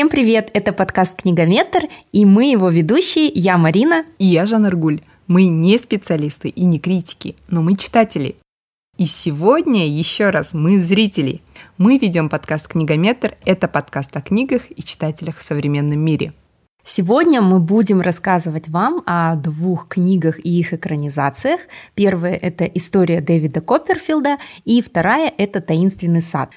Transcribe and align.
Всем 0.00 0.08
привет! 0.08 0.48
Это 0.54 0.72
подкаст 0.72 1.20
«Книгометр», 1.20 1.80
и 2.10 2.24
мы 2.24 2.50
его 2.50 2.70
ведущие, 2.70 3.26
я 3.26 3.58
Марина. 3.58 4.06
И 4.18 4.24
я 4.24 4.46
Жанна 4.46 4.68
Аргуль. 4.68 5.02
Мы 5.26 5.48
не 5.48 5.76
специалисты 5.76 6.48
и 6.48 6.64
не 6.64 6.78
критики, 6.78 7.36
но 7.48 7.60
мы 7.60 7.76
читатели. 7.76 8.36
И 8.96 9.04
сегодня 9.04 9.86
еще 9.86 10.30
раз 10.30 10.54
мы 10.54 10.80
зрители. 10.80 11.42
Мы 11.76 11.98
ведем 11.98 12.30
подкаст 12.30 12.68
«Книгометр». 12.68 13.36
Это 13.44 13.68
подкаст 13.68 14.16
о 14.16 14.22
книгах 14.22 14.62
и 14.74 14.82
читателях 14.82 15.36
в 15.36 15.42
современном 15.42 15.98
мире. 15.98 16.32
Сегодня 16.82 17.42
мы 17.42 17.60
будем 17.60 18.00
рассказывать 18.00 18.70
вам 18.70 19.02
о 19.04 19.36
двух 19.36 19.86
книгах 19.86 20.42
и 20.42 20.60
их 20.60 20.72
экранизациях. 20.72 21.60
Первая– 21.94 22.36
это 22.40 22.64
«История 22.64 23.20
Дэвида 23.20 23.60
Копперфилда», 23.60 24.38
и 24.64 24.80
вторая– 24.80 25.30
это 25.36 25.60
«Таинственный 25.60 26.22
сад». 26.22 26.52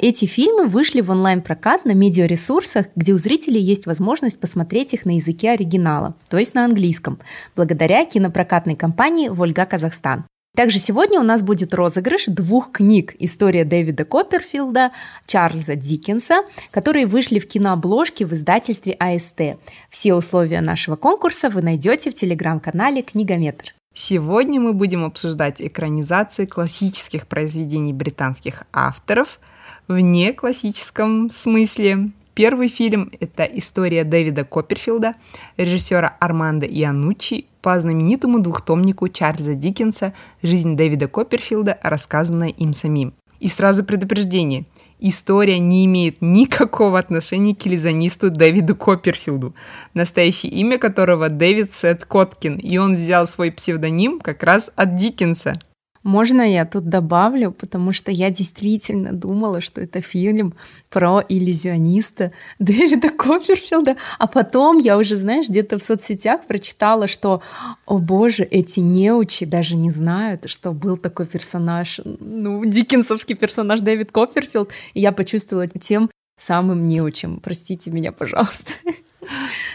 Эти 0.00 0.26
фильмы 0.26 0.66
вышли 0.66 1.00
в 1.00 1.10
онлайн-прокат 1.10 1.84
на 1.84 1.92
медиаресурсах, 1.92 2.86
где 2.94 3.12
у 3.12 3.18
зрителей 3.18 3.60
есть 3.60 3.86
возможность 3.86 4.38
посмотреть 4.38 4.94
их 4.94 5.04
на 5.04 5.16
языке 5.16 5.50
оригинала, 5.50 6.14
то 6.30 6.38
есть 6.38 6.54
на 6.54 6.64
английском, 6.64 7.18
благодаря 7.56 8.04
кинопрокатной 8.04 8.76
компании 8.76 9.28
«Вольга 9.28 9.64
Казахстан». 9.64 10.24
Также 10.56 10.78
сегодня 10.78 11.18
у 11.20 11.24
нас 11.24 11.42
будет 11.42 11.74
розыгрыш 11.74 12.26
двух 12.26 12.70
книг 12.70 13.14
«История 13.18 13.64
Дэвида 13.64 14.04
Копперфилда», 14.04 14.92
Чарльза 15.26 15.74
Диккенса, 15.74 16.42
которые 16.70 17.06
вышли 17.06 17.40
в 17.40 17.48
кинообложке 17.48 18.24
в 18.24 18.32
издательстве 18.32 18.92
АСТ. 19.00 19.58
Все 19.90 20.14
условия 20.14 20.60
нашего 20.60 20.94
конкурса 20.94 21.50
вы 21.50 21.62
найдете 21.62 22.10
в 22.12 22.14
телеграм-канале 22.14 23.02
«Книгометр». 23.02 23.74
Сегодня 23.94 24.60
мы 24.60 24.74
будем 24.74 25.04
обсуждать 25.04 25.60
экранизации 25.60 26.46
классических 26.46 27.26
произведений 27.26 27.92
британских 27.92 28.62
авторов– 28.72 29.40
в 29.88 29.98
неклассическом 29.98 31.30
смысле. 31.30 32.10
Первый 32.34 32.68
фильм– 32.68 33.10
это 33.20 33.44
история 33.44 34.04
Дэвида 34.04 34.44
Копперфилда, 34.44 35.14
режиссера 35.56 36.16
Армандо 36.20 36.66
Иануччи 36.66 37.46
по 37.62 37.80
знаменитому 37.80 38.38
двухтомнику 38.38 39.08
Чарльза 39.08 39.54
Диккенса 39.54 40.12
«Жизнь 40.42 40.76
Дэвида 40.76 41.08
Копперфилда», 41.08 41.78
рассказанная 41.82 42.50
им 42.50 42.74
самим. 42.74 43.14
И 43.40 43.48
сразу 43.48 43.82
предупреждение. 43.82 44.66
История 45.00 45.58
не 45.58 45.84
имеет 45.86 46.20
никакого 46.20 46.98
отношения 46.98 47.54
к 47.54 47.66
иллюзионисту 47.66 48.30
Дэвиду 48.30 48.76
Копперфилду, 48.76 49.54
настоящее 49.94 50.52
имя 50.52 50.78
которого 50.78 51.28
Дэвид 51.28 51.72
Сет 51.72 52.04
Коткин, 52.04 52.56
и 52.56 52.76
он 52.78 52.96
взял 52.96 53.26
свой 53.26 53.50
псевдоним 53.50 54.20
как 54.20 54.42
раз 54.42 54.72
от 54.76 54.96
Диккенса. 54.96 55.58
Можно 56.02 56.42
я 56.42 56.64
тут 56.64 56.88
добавлю, 56.88 57.52
потому 57.52 57.92
что 57.92 58.10
я 58.10 58.30
действительно 58.30 59.12
думала, 59.12 59.60
что 59.60 59.80
это 59.80 60.00
фильм 60.00 60.54
про 60.90 61.22
иллюзиониста 61.28 62.32
Дэвида 62.58 63.10
Копперфилда, 63.10 63.96
а 64.18 64.26
потом 64.26 64.78
я 64.78 64.96
уже, 64.96 65.16
знаешь, 65.16 65.48
где-то 65.48 65.78
в 65.78 65.82
соцсетях 65.82 66.46
прочитала, 66.46 67.06
что, 67.06 67.42
о 67.86 67.98
боже, 67.98 68.44
эти 68.44 68.80
неучи 68.80 69.44
даже 69.44 69.76
не 69.76 69.90
знают, 69.90 70.48
что 70.48 70.72
был 70.72 70.96
такой 70.96 71.26
персонаж, 71.26 72.00
ну, 72.04 72.64
диккенсовский 72.64 73.34
персонаж 73.34 73.80
Дэвид 73.80 74.12
Копперфилд, 74.12 74.70
и 74.94 75.00
я 75.00 75.12
почувствовала 75.12 75.66
тем 75.66 76.10
самым 76.38 76.86
неучем. 76.86 77.40
Простите 77.40 77.90
меня, 77.90 78.12
пожалуйста. 78.12 78.72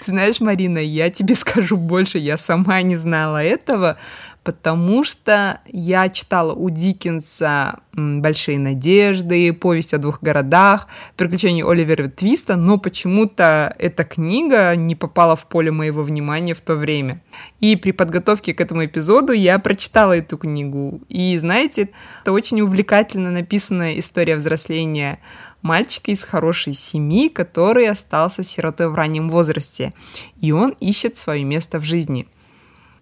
Ты 0.02 0.12
знаешь, 0.12 0.40
Марина, 0.40 0.80
я 0.80 1.10
тебе 1.10 1.36
скажу 1.36 1.78
больше, 1.78 2.18
я 2.18 2.38
сама 2.38 2.82
не 2.82 2.96
знала 2.96 3.44
этого, 3.44 3.98
потому 4.44 5.04
что 5.04 5.62
я 5.68 6.10
читала 6.10 6.54
у 6.54 6.70
Диккенса 6.70 7.80
«Большие 7.94 8.60
надежды», 8.60 9.54
«Повесть 9.54 9.94
о 9.94 9.98
двух 9.98 10.22
городах», 10.22 10.88
«Приключения 11.16 11.66
Оливера 11.66 12.10
Твиста», 12.10 12.56
но 12.56 12.78
почему-то 12.78 13.74
эта 13.80 14.04
книга 14.04 14.76
не 14.76 14.96
попала 14.96 15.36
в 15.36 15.48
поле 15.48 15.72
моего 15.72 16.04
внимания 16.04 16.54
в 16.54 16.62
то 16.62 16.76
время. 16.76 17.22
И 17.60 17.76
при 17.76 17.92
подготовке 17.92 18.54
к 18.54 18.62
этому 18.62 18.86
эпизоду 18.86 19.32
я 19.32 19.60
прочитала 19.60 20.18
эту 20.18 20.38
книгу. 20.38 21.02
И 21.08 21.38
знаете, 21.38 21.90
это 22.22 22.34
очень 22.34 22.62
увлекательно 22.62 23.32
написанная 23.32 24.00
история 24.00 24.36
взросления 24.36 25.20
мальчика 25.62 26.12
из 26.12 26.24
хорошей 26.24 26.74
семьи, 26.74 27.30
который 27.30 27.88
остался 27.88 28.44
сиротой 28.44 28.90
в 28.90 28.96
раннем 28.96 29.30
возрасте, 29.30 29.94
и 30.42 30.52
он 30.52 30.76
ищет 30.80 31.18
свое 31.18 31.44
место 31.44 31.80
в 31.80 31.84
жизни. 31.84 32.28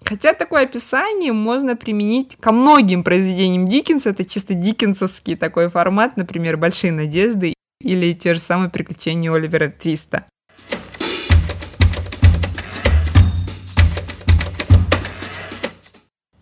Хотя 0.04 0.34
такое 0.34 0.64
описание 0.64 1.32
можно 1.32 1.76
применить 1.76 2.36
ко 2.40 2.52
многим 2.52 3.04
произведениям 3.04 3.68
Диккенса. 3.68 4.10
Это 4.10 4.26
чисто 4.26 4.54
диккенсовский 4.54 5.36
такой 5.36 5.70
формат, 5.70 6.18
например, 6.18 6.58
«Большие 6.58 6.92
надежды» 6.92 7.54
или 7.80 8.14
те 8.14 8.34
же 8.34 8.40
самые 8.40 8.70
приключения 8.70 9.32
Оливера 9.32 9.70
Твиста. 9.70 10.26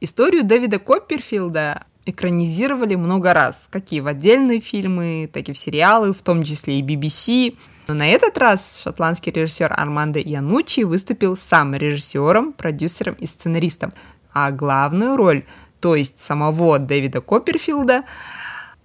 Историю 0.02 0.46
Дэвида 0.46 0.80
Копперфилда 0.80 1.84
экранизировали 2.06 2.96
много 2.96 3.34
раз, 3.34 3.68
какие 3.72 4.00
в 4.00 4.08
отдельные 4.08 4.62
фильмы, 4.62 5.30
так 5.32 5.50
и 5.50 5.54
в 5.54 5.58
сериалы, 5.58 6.14
в 6.14 6.22
том 6.22 6.44
числе 6.44 6.80
и 6.80 6.82
BBC. 6.82 7.56
Но 7.90 7.96
на 7.96 8.08
этот 8.08 8.38
раз 8.38 8.82
шотландский 8.84 9.32
режиссер 9.32 9.74
Армандо 9.76 10.20
Янучи 10.20 10.82
выступил 10.82 11.36
сам 11.36 11.74
режиссером, 11.74 12.54
продюсером 12.54 13.16
и 13.16 13.26
сценаристом. 13.26 13.94
А 14.32 14.52
главную 14.52 15.18
роль, 15.18 15.44
то 15.80 15.96
есть 15.96 16.20
самого 16.20 16.78
Дэвида 16.78 17.22
Копперфилда, 17.22 18.04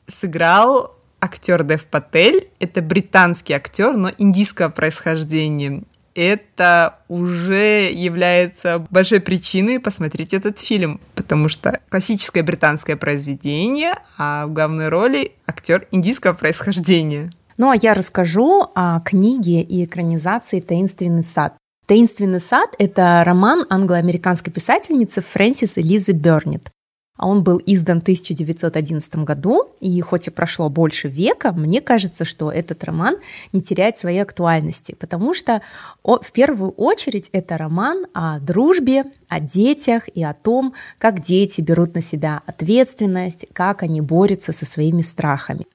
сыграл 0.07 0.97
актер 1.21 1.65
Дэв 1.65 1.85
Патель. 1.85 2.49
Это 2.61 2.81
британский 2.81 3.53
актер, 3.53 3.95
но 3.95 4.11
индийского 4.17 4.71
происхождения. 4.71 5.83
Это 6.15 7.01
уже 7.09 7.93
является 7.93 8.87
большой 8.89 9.21
причиной 9.21 9.81
посмотреть 9.81 10.33
этот 10.33 10.61
фильм, 10.61 10.99
потому 11.15 11.51
что 11.51 11.79
классическое 11.91 12.43
британское 12.43 12.97
произведение, 12.97 13.93
а 14.17 14.47
в 14.47 14.55
главной 14.55 14.89
роли 14.89 15.33
актер 15.47 15.89
индийского 15.91 16.33
происхождения. 16.33 17.31
Ну 17.57 17.71
а 17.71 17.77
я 17.77 17.95
расскажу 17.95 18.67
о 18.75 18.99
книге 19.01 19.63
и 19.63 19.85
экранизации 19.85 20.61
«Таинственный 20.61 21.23
сад». 21.23 21.57
«Таинственный 21.87 22.41
сад»— 22.41 22.75
это 22.79 23.23
роман 23.25 23.65
англо-американской 23.69 24.53
писательницы 24.53 25.21
Фрэнсис 25.21 25.79
Элизы 25.79 26.13
Бернет. 26.13 26.71
Он 27.17 27.45
был 27.45 27.63
издан 27.65 28.01
в 28.01 28.03
1911 28.03 29.17
году, 29.19 29.69
и 29.79 30.01
хоть 30.01 30.27
и 30.27 30.33
прошло 30.33 30.69
больше 30.69 31.07
века, 31.07 31.53
мне 31.53 31.81
кажется, 31.81 32.25
что 32.25 32.51
этот 32.51 32.83
роман 32.83 33.19
не 33.53 33.63
теряет 33.63 33.97
своей 33.99 34.19
актуальности, 34.19 34.97
потому 34.99 35.33
что 35.33 35.63
в 36.03 36.33
первую 36.33 36.73
очередь 36.73 37.29
это 37.31 37.57
роман 37.57 38.07
о 38.15 38.41
дружбе, 38.41 39.05
о 39.29 39.39
детях 39.39 40.09
и 40.09 40.25
о 40.25 40.35
том, 40.35 40.75
как 40.99 41.23
дети 41.23 41.61
берут 41.61 41.95
на 41.95 42.01
себя 42.01 42.43
ответственность, 42.47 43.47
как 43.53 43.85
они 43.85 44.01
борются 44.01 44.53
со 44.53 44.67
своими 44.67 45.03
страхами. 45.03 45.67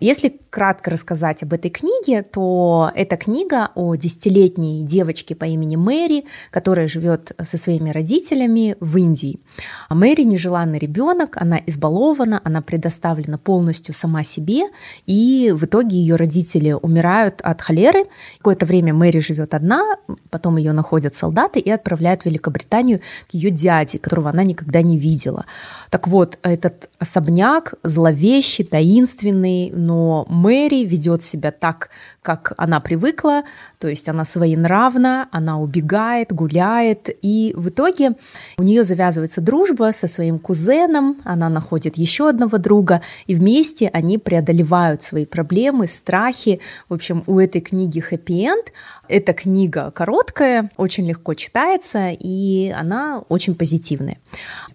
Если 0.00 0.40
кратко 0.50 0.90
рассказать 0.90 1.42
об 1.42 1.52
этой 1.52 1.70
книге, 1.70 2.22
то 2.22 2.90
это 2.94 3.16
книга 3.16 3.70
о 3.74 3.94
десятилетней 3.96 4.82
девочке 4.82 5.34
по 5.34 5.44
имени 5.44 5.76
Мэри, 5.76 6.24
которая 6.50 6.88
живет 6.88 7.32
со 7.44 7.58
своими 7.58 7.90
родителями 7.90 8.76
в 8.80 8.96
Индии. 8.96 9.40
А 9.88 9.94
Мэри 9.94 10.22
нежеланный 10.22 10.78
ребенок, 10.78 11.36
она 11.36 11.60
избалована, 11.66 12.40
она 12.44 12.62
предоставлена 12.62 13.38
полностью 13.38 13.94
сама 13.94 14.24
себе, 14.24 14.62
и 15.06 15.52
в 15.54 15.64
итоге 15.64 15.96
ее 15.98 16.16
родители 16.16 16.72
умирают 16.72 17.40
от 17.42 17.60
холеры. 17.60 18.06
Какое-то 18.38 18.66
время 18.66 18.94
Мэри 18.94 19.18
живет 19.18 19.54
одна, 19.54 19.96
потом 20.30 20.56
ее 20.56 20.72
находят 20.72 21.16
солдаты 21.16 21.58
и 21.58 21.70
отправляют 21.70 22.22
в 22.22 22.26
Великобританию 22.26 23.00
к 23.30 23.34
ее 23.34 23.50
дяде, 23.50 23.98
которого 23.98 24.30
она 24.30 24.44
никогда 24.44 24.80
не 24.82 24.98
видела. 24.98 25.44
Так 25.90 26.08
вот, 26.08 26.38
этот 26.42 26.88
особняк 26.98 27.74
зловещий, 27.82 28.64
таинственный, 28.64 29.70
но 29.88 30.26
Мэри 30.28 30.84
ведет 30.84 31.22
себя 31.22 31.50
так, 31.50 31.88
как 32.20 32.52
она 32.58 32.78
привыкла, 32.78 33.44
то 33.78 33.88
есть 33.88 34.06
она 34.10 34.26
своенравна, 34.26 35.28
она 35.32 35.58
убегает, 35.58 36.30
гуляет, 36.30 37.08
и 37.22 37.54
в 37.56 37.70
итоге 37.70 38.12
у 38.58 38.62
нее 38.62 38.84
завязывается 38.84 39.40
дружба 39.40 39.92
со 39.94 40.06
своим 40.06 40.38
кузеном, 40.38 41.22
она 41.24 41.48
находит 41.48 41.96
еще 41.96 42.28
одного 42.28 42.58
друга, 42.58 43.00
и 43.26 43.34
вместе 43.34 43.88
они 43.94 44.18
преодолевают 44.18 45.02
свои 45.02 45.24
проблемы, 45.24 45.86
страхи. 45.86 46.60
В 46.90 46.94
общем, 46.94 47.24
у 47.26 47.38
этой 47.38 47.62
книги 47.62 48.00
хэппи-энд, 48.00 48.72
эта 49.08 49.32
книга 49.32 49.90
короткая, 49.90 50.70
очень 50.76 51.08
легко 51.08 51.32
читается, 51.32 52.10
и 52.10 52.68
она 52.76 53.22
очень 53.30 53.54
позитивная. 53.54 54.18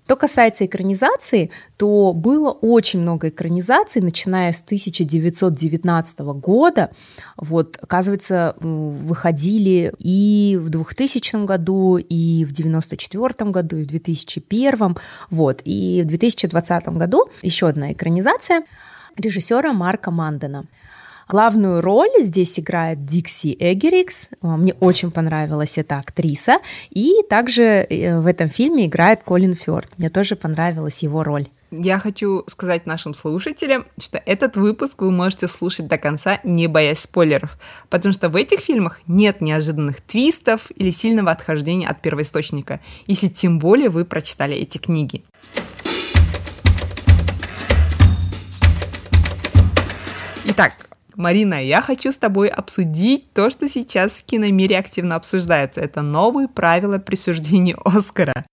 Что 0.06 0.16
касается 0.16 0.66
экранизации, 0.66 1.50
то 1.78 2.14
было 2.14 2.52
очень 2.52 3.00
много 3.00 3.30
экранизаций, 3.30 4.02
начиная 4.02 4.54
с 4.54 4.62
1919 5.06 6.20
года. 6.20 6.92
Вот, 7.38 7.78
оказывается, 7.82 8.56
выходили 8.60 9.94
и 10.00 10.58
в 10.62 10.70
2000 10.70 11.46
году, 11.46 11.98
и 11.98 12.46
в 12.46 12.52
1994 12.52 13.52
году, 13.52 13.78
и 13.78 13.84
в 13.84 13.88
2001. 13.88 14.98
Вот, 15.30 15.62
и 15.66 16.02
в 16.04 16.08
2020 16.08 16.88
году 16.90 17.30
еще 17.42 17.68
одна 17.68 17.92
экранизация 17.92 18.64
режиссера 19.18 19.74
Марка 19.74 20.12
Мандена. 20.12 20.66
Главную 21.30 21.82
роль 21.82 22.12
здесь 22.20 22.60
играет 22.60 23.06
Дикси 23.06 23.56
Эгерикс. 23.60 24.30
Мне 24.42 24.74
очень 24.80 25.10
понравилась 25.10 25.78
эта 25.78 25.98
актриса. 25.98 26.58
И 26.90 27.14
также 27.30 27.64
э, 27.64 28.20
в 28.20 28.28
этом 28.28 28.50
фильме 28.50 28.88
играет 28.88 29.24
Колин 29.24 29.54
Фёрд. 29.54 29.98
Мне 29.98 30.10
тоже 30.10 30.36
понравилась 30.36 31.02
его 31.02 31.24
роль. 31.24 31.48
Я 31.76 31.98
хочу 31.98 32.44
сказать 32.46 32.86
нашим 32.86 33.16
слушателям, 33.16 33.88
что 34.00 34.22
этот 34.28 34.58
выпуск 34.58 35.02
вы 35.02 35.10
можете 35.10 35.48
слушать 35.48 35.88
до 35.88 35.98
конца, 35.98 36.40
не 36.44 36.68
боясь 36.68 37.00
спойлеров, 37.00 37.58
потому 37.90 38.14
что 38.14 38.30
в 38.30 38.36
этих 38.36 38.60
фильмах 38.60 39.02
нет 39.08 39.42
неожиданных 39.42 40.00
твистов 40.02 40.70
или 40.76 40.92
сильного 40.92 41.32
отхождения 41.32 41.88
от 41.88 42.00
первоисточника, 42.00 42.80
если 43.08 43.28
тем 43.28 43.58
более 43.58 43.90
вы 43.90 44.06
прочитали 44.06 44.56
эти 44.56 44.78
книги. 44.78 45.24
Итак, 50.46 50.74
Марина, 51.16 51.56
я 51.66 51.82
хочу 51.82 52.12
с 52.12 52.18
тобой 52.18 52.50
обсудить 52.50 53.34
то, 53.34 53.50
что 53.50 53.68
сейчас 53.68 54.20
в 54.20 54.26
киномире 54.26 54.78
активно 54.78 55.16
обсуждается. 55.16 55.82
Это 55.82 56.04
новые 56.04 56.48
правила 56.48 57.00
присуждения 57.00 57.76
Оскара. 57.84 58.46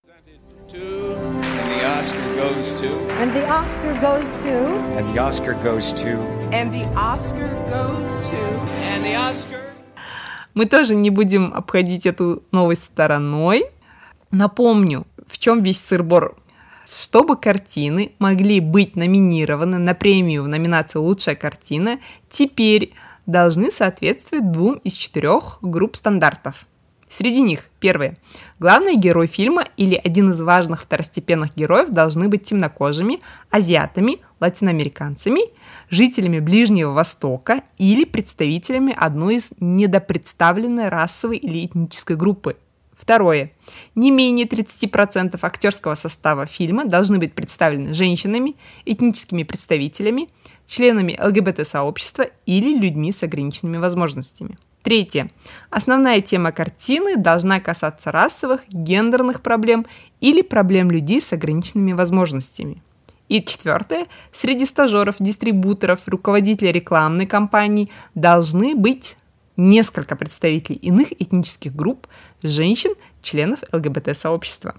And 3.20 3.34
the 3.34 3.46
Oscar 3.50 3.93
goes 4.00 4.32
to. 4.44 4.55
And 4.96 5.14
the 5.14 5.20
Oscar 5.20 5.52
goes 5.62 5.93
to. 5.93 6.17
And 6.52 6.72
the 6.72 6.87
Oscar 6.96 7.50
goes 7.69 8.08
to. 8.31 8.40
And 8.94 9.05
the 9.05 9.14
Oscar. 9.28 9.61
Мы 10.55 10.64
тоже 10.64 10.94
не 10.94 11.11
будем 11.11 11.52
обходить 11.52 12.06
эту 12.06 12.43
новость 12.50 12.84
стороной. 12.84 13.67
Напомню, 14.31 15.06
в 15.26 15.37
чем 15.38 15.62
весь 15.62 15.84
сырбор. 15.84 16.34
Чтобы 16.90 17.37
картины 17.37 18.12
могли 18.19 18.61
быть 18.61 18.96
номинированы 18.96 19.76
на 19.76 19.94
премию 19.94 20.44
в 20.44 20.49
номинации 20.49 20.99
«Лучшая 20.99 21.34
картина», 21.34 21.99
теперь 22.31 22.94
должны 23.26 23.70
соответствовать 23.70 24.50
двум 24.50 24.76
из 24.76 24.94
четырех 24.94 25.58
групп 25.61 25.96
стандартов. 25.96 26.66
Среди 27.11 27.41
них, 27.41 27.65
первое, 27.81 28.17
главный 28.61 28.95
герой 28.97 29.27
фильма 29.27 29.65
или 29.77 30.01
один 30.03 30.31
из 30.31 30.41
важных 30.41 30.83
второстепенных 30.83 31.57
героев 31.57 31.91
должны 31.91 32.29
быть 32.29 32.45
темнокожими, 32.45 33.19
азиатами, 33.51 34.19
латиноамериканцами, 34.39 35.41
жителями 35.91 36.39
Ближнего 36.39 36.93
Востока 36.93 37.62
или 37.79 38.05
представителями 38.05 38.95
одной 38.97 39.37
из 39.37 39.53
недопредставленной 39.59 40.89
расовой 40.89 41.39
или 41.39 41.67
этнической 41.67 42.15
группы. 42.15 42.57
Второе. 42.97 43.51
Не 43.97 44.12
менее 44.12 44.47
30% 44.47 45.37
актерского 45.43 45.97
состава 45.97 46.47
фильма 46.47 46.85
должны 46.85 47.19
быть 47.19 47.35
представлены 47.35 47.93
женщинами, 47.93 48.55
этническими 48.85 49.43
представителями, 49.43 50.29
членами 50.65 51.19
ЛГБТ-сообщества 51.21 52.27
или 52.47 52.79
людьми 52.79 53.11
с 53.11 53.25
ограниченными 53.25 53.79
возможностями. 53.79 54.57
Третье. 54.82 55.29
Основная 55.69 56.21
тема 56.21 56.53
картины 56.53 57.17
должна 57.17 57.61
касаться 57.61 58.11
расовых, 58.11 58.62
гендерных 58.69 59.43
проблем 59.43 59.87
или 60.21 60.43
проблем 60.43 60.91
людей 60.91 61.21
с 61.21 61.32
ограниченными 61.32 61.93
возможностями. 61.93 62.82
И 63.29 63.43
четвертое. 63.43 64.06
Среди 64.32 64.67
стажеров, 64.67 65.17
дистрибуторов, 65.21 66.00
руководителей 66.06 66.73
рекламной 66.73 67.27
кампании 67.27 67.91
должны 68.15 68.75
быть 68.75 69.17
несколько 69.56 70.17
представителей 70.17 70.77
иных 70.77 71.12
этнических 71.12 71.75
групп, 71.75 72.09
женщин, 72.43 72.93
членов 73.23 73.61
ЛГБТ-сообщества. 73.73 74.75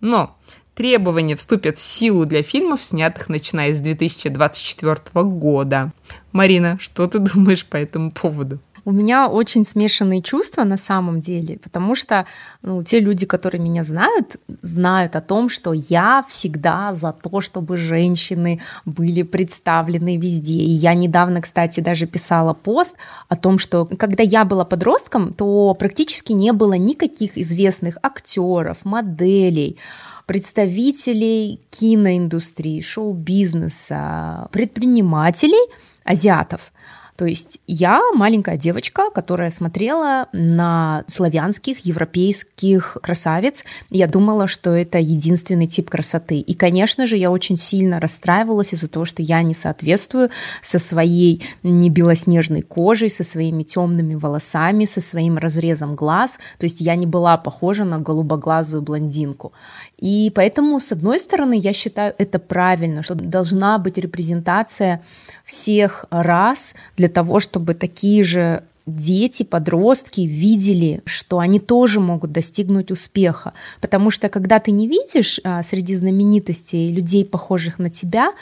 Но 0.00 0.36
требования 0.74 1.34
вступят 1.34 1.78
в 1.78 1.82
силу 1.82 2.24
для 2.26 2.42
фильмов, 2.42 2.84
снятых 2.84 3.28
начиная 3.28 3.74
с 3.74 3.78
2024 3.80 4.96
года. 5.24 5.92
Марина, 6.30 6.78
что 6.80 7.08
ты 7.08 7.18
думаешь 7.18 7.64
по 7.64 7.76
этому 7.78 8.12
поводу? 8.12 8.60
У 8.88 8.90
меня 8.90 9.28
очень 9.28 9.66
смешанные 9.66 10.22
чувства 10.22 10.64
на 10.64 10.78
самом 10.78 11.20
деле, 11.20 11.58
потому 11.58 11.94
что 11.94 12.24
ну, 12.62 12.82
те 12.82 13.00
люди, 13.00 13.26
которые 13.26 13.60
меня 13.60 13.84
знают, 13.84 14.36
знают 14.62 15.14
о 15.14 15.20
том, 15.20 15.50
что 15.50 15.74
я 15.74 16.24
всегда 16.26 16.94
за 16.94 17.12
то, 17.12 17.42
чтобы 17.42 17.76
женщины 17.76 18.62
были 18.86 19.24
представлены 19.24 20.16
везде. 20.16 20.54
И 20.54 20.70
я 20.70 20.94
недавно, 20.94 21.42
кстати, 21.42 21.80
даже 21.80 22.06
писала 22.06 22.54
пост 22.54 22.96
о 23.28 23.36
том, 23.36 23.58
что 23.58 23.84
когда 23.84 24.22
я 24.22 24.46
была 24.46 24.64
подростком, 24.64 25.34
то 25.34 25.74
практически 25.74 26.32
не 26.32 26.54
было 26.54 26.72
никаких 26.72 27.36
известных 27.36 27.98
актеров, 28.02 28.86
моделей, 28.86 29.76
представителей 30.24 31.60
киноиндустрии, 31.68 32.80
шоу-бизнеса, 32.80 34.48
предпринимателей, 34.50 35.70
азиатов. 36.04 36.72
То 37.18 37.26
есть 37.26 37.58
я 37.66 38.00
маленькая 38.14 38.56
девочка, 38.56 39.10
которая 39.10 39.50
смотрела 39.50 40.28
на 40.32 41.02
славянских, 41.08 41.80
европейских 41.80 42.96
красавиц. 43.02 43.64
Я 43.90 44.06
думала, 44.06 44.46
что 44.46 44.70
это 44.70 44.98
единственный 44.98 45.66
тип 45.66 45.90
красоты. 45.90 46.38
И, 46.38 46.54
конечно 46.54 47.08
же, 47.08 47.16
я 47.16 47.32
очень 47.32 47.56
сильно 47.56 47.98
расстраивалась 47.98 48.72
из-за 48.72 48.86
того, 48.86 49.04
что 49.04 49.20
я 49.20 49.42
не 49.42 49.52
соответствую 49.52 50.30
со 50.62 50.78
своей 50.78 51.42
не 51.64 51.90
белоснежной 51.90 52.62
кожей, 52.62 53.10
со 53.10 53.24
своими 53.24 53.64
темными 53.64 54.14
волосами, 54.14 54.84
со 54.84 55.00
своим 55.00 55.38
разрезом 55.38 55.96
глаз. 55.96 56.38
То 56.58 56.66
есть 56.66 56.80
я 56.80 56.94
не 56.94 57.06
была 57.06 57.36
похожа 57.36 57.82
на 57.82 57.98
голубоглазую 57.98 58.82
блондинку. 58.82 59.52
И 59.98 60.30
поэтому, 60.36 60.78
с 60.78 60.92
одной 60.92 61.18
стороны, 61.18 61.58
я 61.58 61.72
считаю 61.72 62.14
это 62.16 62.38
правильно, 62.38 63.02
что 63.02 63.16
должна 63.16 63.76
быть 63.78 63.98
репрезентация 63.98 65.02
всех 65.44 66.04
рас 66.10 66.74
для 66.96 67.07
того, 67.08 67.40
чтобы 67.40 67.74
такие 67.74 68.24
же 68.24 68.62
дети, 68.86 69.42
подростки 69.42 70.22
видели, 70.22 71.02
что 71.04 71.38
они 71.38 71.60
тоже 71.60 72.00
могут 72.00 72.32
достигнуть 72.32 72.90
успеха. 72.90 73.52
Потому 73.80 74.10
что 74.10 74.28
когда 74.28 74.58
ты 74.58 74.70
не 74.70 74.88
видишь 74.88 75.40
а, 75.44 75.62
среди 75.62 75.94
знаменитостей 75.94 76.90
людей, 76.90 77.24
похожих 77.24 77.78
на 77.78 77.90
тебя, 77.90 78.32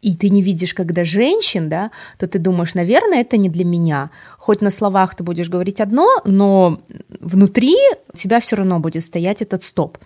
и 0.00 0.16
ты 0.16 0.30
не 0.30 0.42
видишь, 0.42 0.74
когда 0.74 1.04
женщин, 1.04 1.68
да, 1.68 1.92
то 2.18 2.26
ты 2.26 2.40
думаешь, 2.40 2.74
наверное, 2.74 3.20
это 3.20 3.36
не 3.36 3.48
для 3.48 3.64
меня. 3.64 4.10
Хоть 4.36 4.60
на 4.60 4.70
словах 4.70 5.14
ты 5.14 5.22
будешь 5.22 5.48
говорить 5.48 5.80
одно, 5.80 6.08
но 6.24 6.80
внутри 7.20 7.76
у 8.12 8.16
тебя 8.16 8.40
все 8.40 8.56
равно 8.56 8.80
будет 8.80 9.04
стоять 9.04 9.42
этот 9.42 9.62
стоп. 9.62 9.98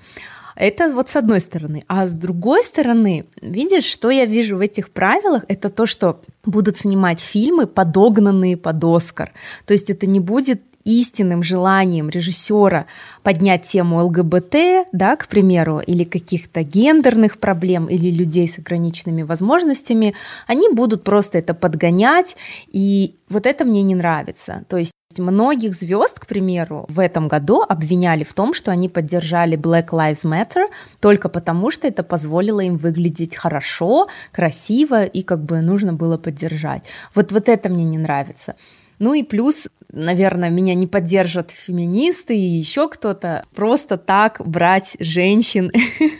Это 0.56 0.92
вот 0.92 1.10
с 1.10 1.16
одной 1.16 1.40
стороны. 1.40 1.84
А 1.86 2.08
с 2.08 2.14
другой 2.14 2.64
стороны, 2.64 3.26
видишь, 3.40 3.84
что 3.84 4.10
я 4.10 4.24
вижу 4.24 4.56
в 4.56 4.60
этих 4.60 4.90
правилах, 4.90 5.44
это 5.48 5.70
то, 5.70 5.86
что 5.86 6.20
будут 6.44 6.78
снимать 6.78 7.20
фильмы, 7.20 7.66
подогнанные 7.66 8.56
под 8.56 8.82
Оскар. 8.82 9.32
То 9.66 9.72
есть 9.74 9.90
это 9.90 10.06
не 10.06 10.20
будет 10.20 10.62
истинным 10.86 11.42
желанием 11.42 12.08
режиссера 12.08 12.86
поднять 13.22 13.64
тему 13.64 14.02
ЛГБТ, 14.04 14.88
да, 14.92 15.16
к 15.16 15.26
примеру, 15.26 15.80
или 15.80 16.04
каких-то 16.04 16.62
гендерных 16.62 17.38
проблем, 17.38 17.86
или 17.86 18.08
людей 18.10 18.48
с 18.48 18.58
ограниченными 18.58 19.22
возможностями, 19.22 20.14
они 20.46 20.68
будут 20.70 21.02
просто 21.02 21.38
это 21.38 21.54
подгонять, 21.54 22.36
и 22.68 23.16
вот 23.28 23.46
это 23.46 23.64
мне 23.64 23.82
не 23.82 23.96
нравится. 23.96 24.64
То 24.68 24.76
есть 24.76 24.92
Многих 25.18 25.74
звезд, 25.74 26.18
к 26.18 26.26
примеру, 26.26 26.86
в 26.88 27.00
этом 27.00 27.28
году 27.28 27.62
обвиняли 27.66 28.24
в 28.24 28.32
том, 28.32 28.52
что 28.52 28.70
они 28.70 28.88
поддержали 28.88 29.56
Black 29.56 29.88
Lives 29.88 30.24
Matter 30.24 30.68
только 31.00 31.28
потому, 31.28 31.70
что 31.70 31.86
это 31.86 32.02
позволило 32.02 32.60
им 32.60 32.76
выглядеть 32.76 33.36
хорошо, 33.36 34.08
красиво 34.32 35.04
и 35.04 35.22
как 35.22 35.44
бы 35.44 35.60
нужно 35.60 35.92
было 35.92 36.18
поддержать. 36.18 36.84
Вот, 37.14 37.32
вот 37.32 37.48
это 37.48 37.68
мне 37.68 37.84
не 37.84 37.98
нравится. 37.98 38.54
Ну 38.98 39.14
и 39.14 39.22
плюс 39.22 39.68
наверное, 39.92 40.50
меня 40.50 40.74
не 40.74 40.86
поддержат 40.86 41.50
феминисты 41.50 42.36
и 42.36 42.40
еще 42.40 42.88
кто-то, 42.88 43.44
просто 43.54 43.96
так 43.96 44.42
брать 44.44 44.96
женщин, 45.00 45.70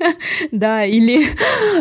да, 0.53 0.85
или, 0.85 1.27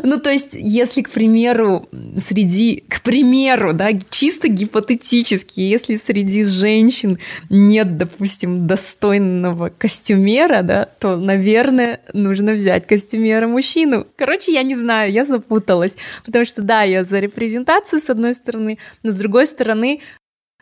ну, 0.03 0.19
то 0.19 0.29
есть, 0.29 0.53
если, 0.53 1.01
к 1.01 1.09
примеру, 1.09 1.87
среди, 2.17 2.83
к 2.87 3.01
примеру, 3.01 3.73
да, 3.73 3.91
чисто 4.09 4.47
гипотетически, 4.47 5.61
если 5.61 5.95
среди 5.95 6.43
женщин 6.43 7.19
нет, 7.49 7.97
допустим, 7.97 8.67
достойного 8.67 9.69
костюмера, 9.69 10.61
да, 10.63 10.85
то, 10.85 11.15
наверное, 11.15 12.01
нужно 12.13 12.53
взять 12.53 12.87
костюмера 12.87 13.47
мужчину. 13.47 14.05
Короче, 14.17 14.53
я 14.53 14.63
не 14.63 14.75
знаю, 14.75 15.11
я 15.11 15.25
запуталась, 15.25 15.95
потому 16.25 16.45
что, 16.45 16.61
да, 16.61 16.83
я 16.83 17.03
за 17.03 17.19
репрезентацию, 17.19 17.99
с 17.99 18.09
одной 18.09 18.33
стороны, 18.33 18.79
но 19.03 19.11
с 19.11 19.15
другой 19.15 19.47
стороны, 19.47 20.01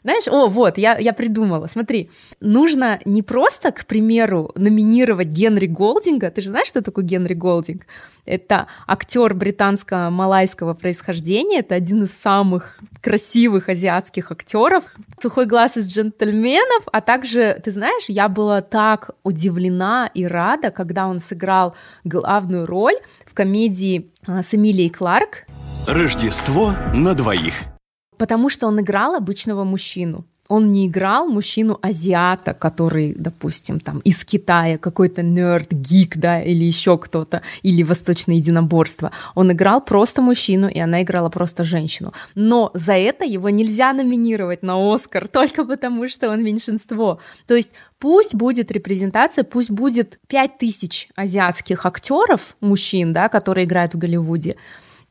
знаешь, 0.03 0.27
о, 0.27 0.47
вот, 0.47 0.77
я, 0.77 0.97
я 0.97 1.13
придумала. 1.13 1.67
Смотри, 1.67 2.09
нужно 2.41 2.99
не 3.05 3.21
просто, 3.21 3.71
к 3.71 3.85
примеру, 3.85 4.51
номинировать 4.55 5.27
Генри 5.27 5.67
Голдинга. 5.67 6.29
Ты 6.29 6.41
же 6.41 6.49
знаешь, 6.49 6.67
что 6.67 6.81
такое 6.81 7.05
Генри 7.05 7.33
Голдинг? 7.33 7.85
Это 8.25 8.67
актер 8.85 9.33
британско-малайского 9.33 10.73
происхождения. 10.75 11.59
Это 11.59 11.75
один 11.75 12.03
из 12.03 12.11
самых 12.11 12.77
красивых 13.01 13.69
азиатских 13.69 14.31
актеров. 14.31 14.83
Сухой 15.21 15.45
глаз 15.45 15.77
из 15.77 15.89
джентльменов. 15.89 16.83
А 16.91 17.01
также, 17.01 17.59
ты 17.63 17.71
знаешь, 17.71 18.05
я 18.07 18.27
была 18.27 18.61
так 18.61 19.11
удивлена 19.23 20.09
и 20.13 20.25
рада, 20.25 20.71
когда 20.71 21.07
он 21.07 21.19
сыграл 21.19 21.75
главную 22.03 22.65
роль 22.65 22.95
в 23.25 23.33
комедии 23.33 24.11
а, 24.25 24.43
с 24.43 24.53
Эмилией 24.53 24.89
Кларк. 24.89 25.45
Рождество 25.87 26.73
на 26.93 27.13
двоих. 27.13 27.72
Потому 28.17 28.49
что 28.49 28.67
он 28.67 28.79
играл 28.79 29.15
обычного 29.15 29.63
мужчину 29.63 30.25
он 30.49 30.71
не 30.71 30.87
играл 30.87 31.27
мужчину-азиата, 31.27 32.53
который, 32.53 33.15
допустим, 33.17 33.79
там 33.79 33.99
из 33.99 34.25
Китая, 34.25 34.77
какой-то 34.77 35.23
нерд, 35.23 35.71
гик, 35.71 36.17
да, 36.17 36.41
или 36.41 36.65
еще 36.65 36.97
кто-то, 36.97 37.41
или 37.61 37.83
восточное 37.83 38.35
единоборство. 38.35 39.11
Он 39.35 39.51
играл 39.51 39.81
просто 39.81 40.21
мужчину, 40.21 40.67
и 40.67 40.79
она 40.79 41.01
играла 41.01 41.29
просто 41.29 41.63
женщину. 41.63 42.13
Но 42.35 42.71
за 42.73 42.93
это 42.93 43.23
его 43.25 43.49
нельзя 43.49 43.93
номинировать 43.93 44.63
на 44.63 44.93
Оскар 44.93 45.27
только 45.31 45.65
потому, 45.65 46.09
что 46.09 46.29
он 46.29 46.43
меньшинство. 46.43 47.19
То 47.47 47.55
есть 47.55 47.71
пусть 47.97 48.35
будет 48.35 48.71
репрезентация, 48.71 49.45
пусть 49.45 49.71
будет 49.71 50.19
5000 50.27 51.09
азиатских 51.15 51.85
актеров, 51.85 52.57
мужчин, 52.59 53.13
да, 53.13 53.29
которые 53.29 53.65
играют 53.65 53.93
в 53.93 53.97
Голливуде, 53.97 54.57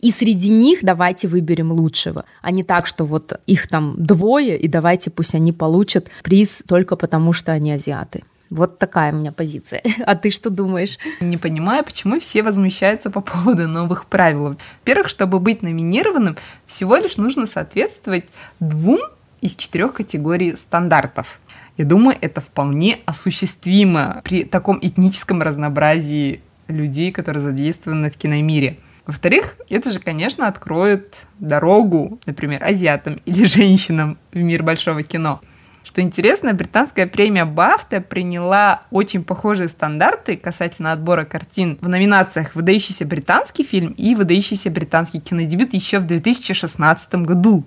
и 0.03 0.11
среди 0.11 0.51
них 0.51 0.81
давайте 0.83 1.29
выберем 1.29 1.73
лучшего, 1.73 2.25
а 2.43 2.51
не 2.51 2.65
так, 2.65 2.87
что 2.87 3.05
вот 3.05 3.41
их 3.47 3.69
там 3.69 3.95
двое, 3.97 4.59
и 4.59 4.69
давайте 4.69 5.11
пусть 5.11 5.35
они 5.35 5.53
получат 5.53 6.11
приз 6.25 6.63
только 6.67 6.97
потому, 6.97 7.33
что 7.33 7.53
они 7.53 7.73
азиаты. 7.73 8.25
Вот 8.51 8.79
такая 8.79 9.13
у 9.13 9.17
меня 9.17 9.33
позиция. 9.33 9.81
А 10.05 10.15
ты 10.15 10.31
что 10.31 10.51
думаешь? 10.51 10.99
Не 11.21 11.39
понимаю, 11.39 11.85
почему 11.85 12.21
все 12.21 12.43
возмущаются 12.43 13.11
по 13.11 13.23
поводу 13.23 13.67
новых 13.67 14.05
правил. 14.07 14.59
Во-первых, 14.81 15.09
чтобы 15.09 15.39
быть 15.39 15.63
номинированным, 15.63 16.37
всего 16.67 16.97
лишь 16.97 17.17
нужно 17.17 17.47
соответствовать 17.47 18.25
двум 18.61 19.01
из 19.41 19.57
четырех 19.57 19.95
категорий 19.95 20.55
стандартов. 20.57 21.41
Я 21.79 21.87
думаю, 21.87 22.19
это 22.21 22.41
вполне 22.43 22.99
осуществимо 23.07 24.21
при 24.25 24.45
таком 24.45 24.79
этническом 24.83 25.41
разнообразии 25.41 26.43
людей, 26.69 27.13
которые 27.13 27.41
задействованы 27.41 28.11
в 28.11 28.17
киномире. 28.17 28.77
Во-вторых, 29.07 29.57
это 29.69 29.91
же, 29.91 29.99
конечно, 29.99 30.47
откроет 30.47 31.27
дорогу, 31.39 32.21
например, 32.27 32.63
азиатам 32.63 33.21
или 33.25 33.45
женщинам 33.47 34.19
в 34.33 34.39
мир 34.39 34.63
большого 34.63 35.03
кино. 35.03 35.41
Что 35.85 36.01
интересно, 36.01 36.55
британская 36.55 37.09
премия 37.09 37.45
Бафта 37.45 38.01
приняла 38.01 38.83
очень 38.91 39.25
похожие 39.25 39.69
стандарты 39.69 40.37
касательно 40.37 40.93
отбора 40.93 41.25
картин 41.25 41.77
в 41.81 41.89
номинациях 41.89 42.55
«Выдающийся 42.55 43.05
британский 43.05 43.65
фильм» 43.65 43.93
и 43.93 44.15
«Выдающийся 44.15 44.71
британский 44.71 45.21
кинодебют» 45.21 45.75
еще 45.75 45.99
в 45.99 46.07
2016 46.07 47.15
году. 47.17 47.65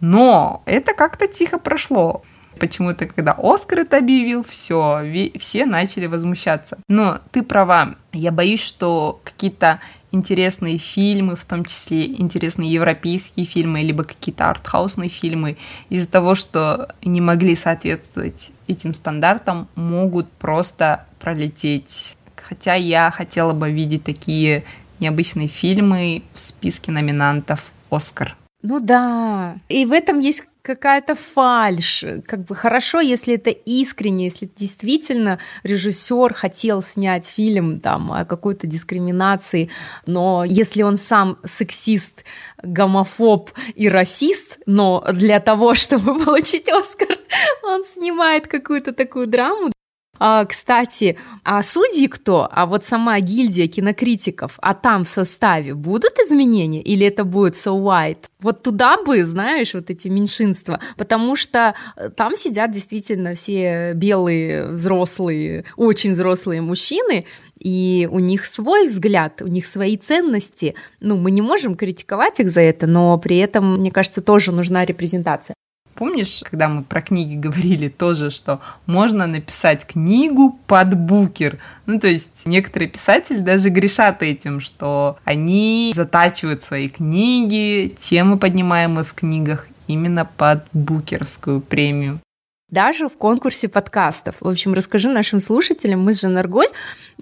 Но 0.00 0.62
это 0.64 0.94
как-то 0.94 1.26
тихо 1.26 1.58
прошло. 1.58 2.22
Почему-то, 2.58 3.06
когда 3.06 3.36
Оскар 3.38 3.80
это 3.80 3.98
объявил, 3.98 4.44
все, 4.44 5.30
все 5.38 5.66
начали 5.66 6.06
возмущаться. 6.06 6.78
Но 6.88 7.20
ты 7.30 7.42
права. 7.42 7.94
Я 8.12 8.32
боюсь, 8.32 8.64
что 8.64 9.20
какие-то 9.22 9.80
интересные 10.12 10.78
фильмы, 10.78 11.36
в 11.36 11.44
том 11.44 11.64
числе 11.64 12.06
интересные 12.06 12.72
европейские 12.72 13.46
фильмы, 13.46 13.82
либо 13.82 14.04
какие-то 14.04 14.48
артхаусные 14.48 15.08
фильмы, 15.08 15.56
из-за 15.90 16.10
того, 16.10 16.34
что 16.34 16.88
не 17.02 17.20
могли 17.20 17.54
соответствовать 17.54 18.52
этим 18.66 18.94
стандартам, 18.94 19.68
могут 19.74 20.30
просто 20.32 21.06
пролететь. 21.20 22.16
Хотя 22.36 22.74
я 22.74 23.10
хотела 23.10 23.52
бы 23.52 23.70
видеть 23.70 24.04
такие 24.04 24.64
необычные 25.00 25.48
фильмы 25.48 26.22
в 26.34 26.40
списке 26.40 26.90
номинантов 26.90 27.70
«Оскар». 27.90 28.36
Ну 28.62 28.80
да, 28.80 29.56
и 29.68 29.84
в 29.84 29.92
этом 29.92 30.18
есть 30.18 30.44
какая-то 30.62 31.14
фальш. 31.14 32.04
Как 32.26 32.44
бы 32.44 32.54
хорошо, 32.54 33.00
если 33.00 33.34
это 33.34 33.50
искренне, 33.50 34.24
если 34.24 34.50
действительно 34.56 35.38
режиссер 35.62 36.34
хотел 36.34 36.82
снять 36.82 37.26
фильм 37.26 37.80
там 37.80 38.12
о 38.12 38.24
какой-то 38.24 38.66
дискриминации, 38.66 39.70
но 40.06 40.44
если 40.44 40.82
он 40.82 40.98
сам 40.98 41.38
сексист, 41.44 42.24
гомофоб 42.62 43.50
и 43.74 43.88
расист, 43.88 44.58
но 44.66 45.04
для 45.12 45.40
того, 45.40 45.74
чтобы 45.74 46.18
получить 46.18 46.68
Оскар, 46.68 47.18
он 47.62 47.84
снимает 47.84 48.46
какую-то 48.48 48.92
такую 48.92 49.26
драму, 49.26 49.70
а, 50.18 50.44
кстати, 50.44 51.16
а 51.44 51.62
судьи 51.62 52.08
кто? 52.08 52.48
А 52.50 52.66
вот 52.66 52.84
сама 52.84 53.20
гильдия 53.20 53.68
кинокритиков, 53.68 54.58
а 54.58 54.74
там 54.74 55.04
в 55.04 55.08
составе 55.08 55.74
будут 55.74 56.18
изменения 56.18 56.82
или 56.82 57.06
это 57.06 57.24
будет 57.24 57.54
so 57.54 57.80
white? 57.80 58.24
Вот 58.40 58.62
туда 58.62 59.02
бы, 59.02 59.24
знаешь, 59.24 59.74
вот 59.74 59.90
эти 59.90 60.08
меньшинства, 60.08 60.80
потому 60.96 61.36
что 61.36 61.74
э, 61.96 62.10
там 62.10 62.36
сидят 62.36 62.70
действительно 62.70 63.34
все 63.34 63.92
белые, 63.94 64.68
взрослые, 64.68 65.64
очень 65.76 66.12
взрослые 66.12 66.60
мужчины, 66.60 67.26
и 67.58 68.08
у 68.10 68.18
них 68.18 68.46
свой 68.46 68.86
взгляд, 68.86 69.42
у 69.42 69.48
них 69.48 69.66
свои 69.66 69.96
ценности. 69.96 70.74
Ну, 71.00 71.16
мы 71.16 71.30
не 71.30 71.42
можем 71.42 71.74
критиковать 71.74 72.40
их 72.40 72.50
за 72.50 72.60
это, 72.60 72.86
но 72.86 73.18
при 73.18 73.38
этом, 73.38 73.74
мне 73.74 73.90
кажется, 73.90 74.20
тоже 74.20 74.52
нужна 74.52 74.84
репрезентация. 74.84 75.54
Помнишь, 75.98 76.44
когда 76.48 76.68
мы 76.68 76.84
про 76.84 77.02
книги 77.02 77.34
говорили 77.46 77.88
тоже, 77.88 78.30
что 78.30 78.60
можно 78.86 79.26
написать 79.26 79.84
книгу 79.84 80.56
под 80.68 80.94
букер? 80.94 81.58
Ну, 81.86 81.98
то 81.98 82.06
есть 82.06 82.46
некоторые 82.46 82.88
писатели 82.88 83.38
даже 83.38 83.68
грешат 83.70 84.22
этим, 84.22 84.60
что 84.60 85.18
они 85.24 85.90
затачивают 85.92 86.62
свои 86.62 86.88
книги, 86.88 87.92
темы, 87.98 88.38
поднимаемые 88.38 89.04
в 89.04 89.12
книгах, 89.12 89.66
именно 89.88 90.24
под 90.24 90.64
букеровскую 90.72 91.60
премию 91.60 92.20
даже 92.70 93.08
в 93.08 93.16
конкурсе 93.16 93.68
подкастов. 93.68 94.36
В 94.40 94.48
общем, 94.48 94.74
расскажи 94.74 95.08
нашим 95.08 95.40
слушателям, 95.40 96.02
мы 96.02 96.12
с 96.12 96.20
Жанарголь 96.20 96.68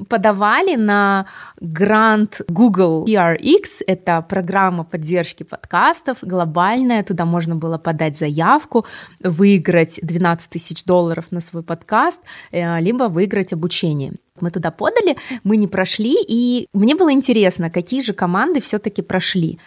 подавали 0.09 0.77
на 0.77 1.27
грант 1.61 2.41
Google 2.49 3.07
PRX, 3.07 3.83
это 3.87 4.23
программа 4.23 4.85
поддержки 4.85 5.45
подкастов, 5.45 6.19
глобальная, 6.23 7.03
туда 7.05 7.25
можно 7.25 7.55
было 7.55 7.79
подать 7.79 8.17
заявку, 8.17 8.87
выиграть 9.21 10.01
12 10.03 10.51
тысяч 10.51 10.85
долларов 10.85 11.27
на 11.31 11.41
свой 11.41 11.63
подкаст, 11.63 12.21
э, 12.51 12.81
либо 12.81 13.05
выиграть 13.05 13.53
обучение. 13.53 14.15
Мы 14.41 14.51
туда 14.51 14.71
подали, 14.71 15.17
мы 15.45 15.57
не 15.57 15.69
прошли, 15.69 16.17
и 16.29 16.69
мне 16.73 16.95
было 16.95 17.13
интересно, 17.13 17.71
какие 17.71 18.03
же 18.03 18.13
команды 18.13 18.61
все-таки 18.61 19.01
прошли. 19.01 19.59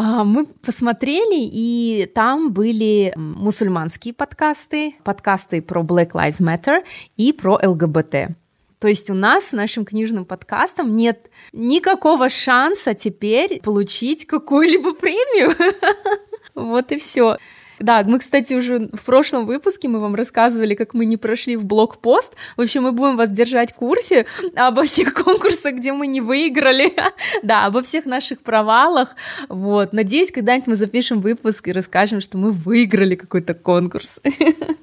А, 0.00 0.22
мы 0.22 0.46
посмотрели, 0.46 1.40
и 1.40 2.08
там 2.14 2.52
были 2.52 3.12
мусульманские 3.16 4.14
подкасты, 4.14 4.94
подкасты 5.02 5.60
про 5.60 5.82
Black 5.82 6.12
Lives 6.12 6.40
Matter 6.40 6.84
и 7.16 7.32
про 7.32 7.58
ЛГБТ. 7.60 8.36
То 8.78 8.86
есть 8.86 9.10
у 9.10 9.14
нас 9.14 9.46
с 9.46 9.52
нашим 9.52 9.84
книжным 9.84 10.24
подкастом 10.24 10.94
нет 10.94 11.30
никакого 11.52 12.28
шанса 12.28 12.94
теперь 12.94 13.60
получить 13.60 14.24
какую-либо 14.24 14.94
премию. 14.94 15.52
Вот 16.54 16.90
и 16.90 16.98
все. 16.98 17.36
Да, 17.80 18.02
мы, 18.04 18.18
кстати, 18.18 18.54
уже 18.54 18.88
в 18.92 19.04
прошлом 19.04 19.46
выпуске 19.46 19.88
мы 19.88 20.00
вам 20.00 20.14
рассказывали, 20.14 20.74
как 20.74 20.94
мы 20.94 21.04
не 21.04 21.16
прошли 21.16 21.56
в 21.56 21.64
блокпост. 21.64 22.34
В 22.56 22.60
общем, 22.60 22.84
мы 22.84 22.92
будем 22.92 23.16
вас 23.16 23.30
держать 23.30 23.72
в 23.72 23.76
курсе 23.76 24.26
обо 24.56 24.84
всех 24.84 25.14
конкурсах, 25.14 25.74
где 25.74 25.92
мы 25.92 26.06
не 26.06 26.20
выиграли, 26.20 26.94
да, 27.42 27.66
обо 27.66 27.82
всех 27.82 28.06
наших 28.06 28.40
провалах. 28.40 29.14
Вот, 29.48 29.92
надеюсь, 29.92 30.32
когда-нибудь 30.32 30.68
мы 30.68 30.74
запишем 30.76 31.20
выпуск 31.20 31.68
и 31.68 31.72
расскажем, 31.72 32.20
что 32.20 32.38
мы 32.38 32.50
выиграли 32.50 33.14
какой-то 33.14 33.54
конкурс. 33.54 34.20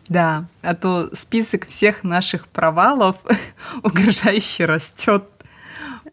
Да, 0.07 0.45
а 0.61 0.75
то 0.75 1.09
список 1.15 1.67
всех 1.67 2.03
наших 2.03 2.47
провалов 2.47 3.17
угрожающе 3.83 4.65
растет. 4.65 5.23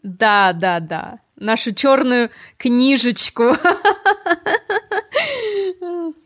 Да, 0.03 0.55
да, 0.55 0.81
да. 0.81 1.19
Нашу 1.37 1.75
черную 1.75 2.31
книжечку. 2.57 3.55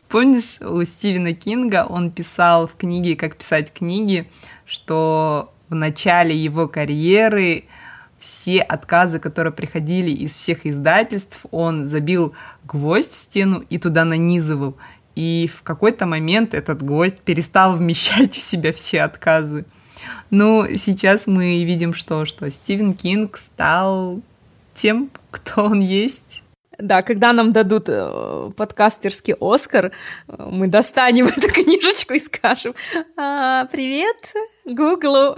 Помнишь, 0.09 0.61
у 0.61 0.83
Стивена 0.83 1.33
Кинга 1.33 1.85
он 1.87 2.11
писал 2.11 2.67
в 2.67 2.75
книге 2.75 3.15
«Как 3.15 3.35
писать 3.35 3.73
книги», 3.73 4.29
что 4.65 5.53
в 5.69 5.75
начале 5.75 6.35
его 6.35 6.67
карьеры 6.67 7.65
все 8.17 8.61
отказы, 8.61 9.19
которые 9.19 9.53
приходили 9.53 10.09
из 10.09 10.33
всех 10.33 10.65
издательств, 10.65 11.45
он 11.51 11.85
забил 11.85 12.33
гвоздь 12.65 13.11
в 13.11 13.15
стену 13.15 13.63
и 13.69 13.77
туда 13.77 14.05
нанизывал. 14.05 14.77
И 15.15 15.49
в 15.53 15.63
какой-то 15.63 16.05
момент 16.05 16.53
этот 16.53 16.81
гвоздь 16.81 17.19
перестал 17.19 17.75
вмещать 17.75 18.33
в 18.33 18.41
себя 18.41 18.71
все 18.71 19.01
отказы. 19.01 19.65
Но 20.29 20.67
сейчас 20.75 21.27
мы 21.27 21.63
видим, 21.63 21.93
что, 21.93 22.25
что 22.25 22.49
Стивен 22.49 22.93
Кинг 22.93 23.37
стал 23.37 24.21
тем, 24.73 25.09
кто 25.31 25.65
он 25.65 25.81
есть. 25.81 26.43
Да, 26.77 27.01
когда 27.01 27.33
нам 27.33 27.53
дадут 27.53 27.85
э, 27.87 28.51
подкастерский 28.55 29.33
Оскар, 29.39 29.91
э, 30.27 30.47
мы 30.51 30.67
достанем 30.67 31.25
эту 31.35 31.51
книжечку 31.51 32.13
и 32.13 32.19
скажем 32.19 32.75
а, 33.15 33.65
«Привет, 33.65 34.33
Гуглу!» 34.63 35.35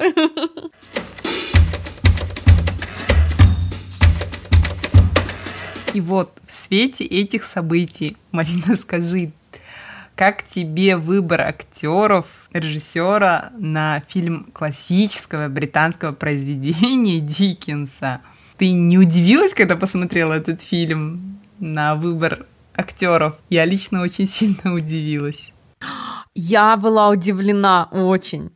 И 5.94 6.02
вот 6.02 6.30
в 6.46 6.52
свете 6.52 7.06
этих 7.06 7.46
событий, 7.46 8.18
Марина, 8.32 8.76
скажи, 8.76 9.32
как 10.16 10.44
тебе 10.44 10.98
выбор 10.98 11.42
актеров, 11.42 12.50
режиссера 12.52 13.52
на 13.58 14.04
фильм 14.10 14.50
классического 14.52 15.48
британского 15.48 16.12
произведения 16.12 17.20
Диккенса– 17.22 18.20
ты 18.60 18.74
не 18.74 18.98
удивилась, 18.98 19.54
когда 19.54 19.78
посмотрела 19.78 20.34
этот 20.34 20.62
фильм 20.62 21.40
на 21.60 21.96
выбор 21.96 22.46
актеров. 22.76 23.38
Я 23.50 23.66
лично 23.66 24.02
очень 24.02 24.28
сильно 24.38 24.74
удивилась. 24.74 25.54
Я 26.36 26.76
была 26.76 27.10
удивлена 27.10 27.88
очень. 27.92 28.52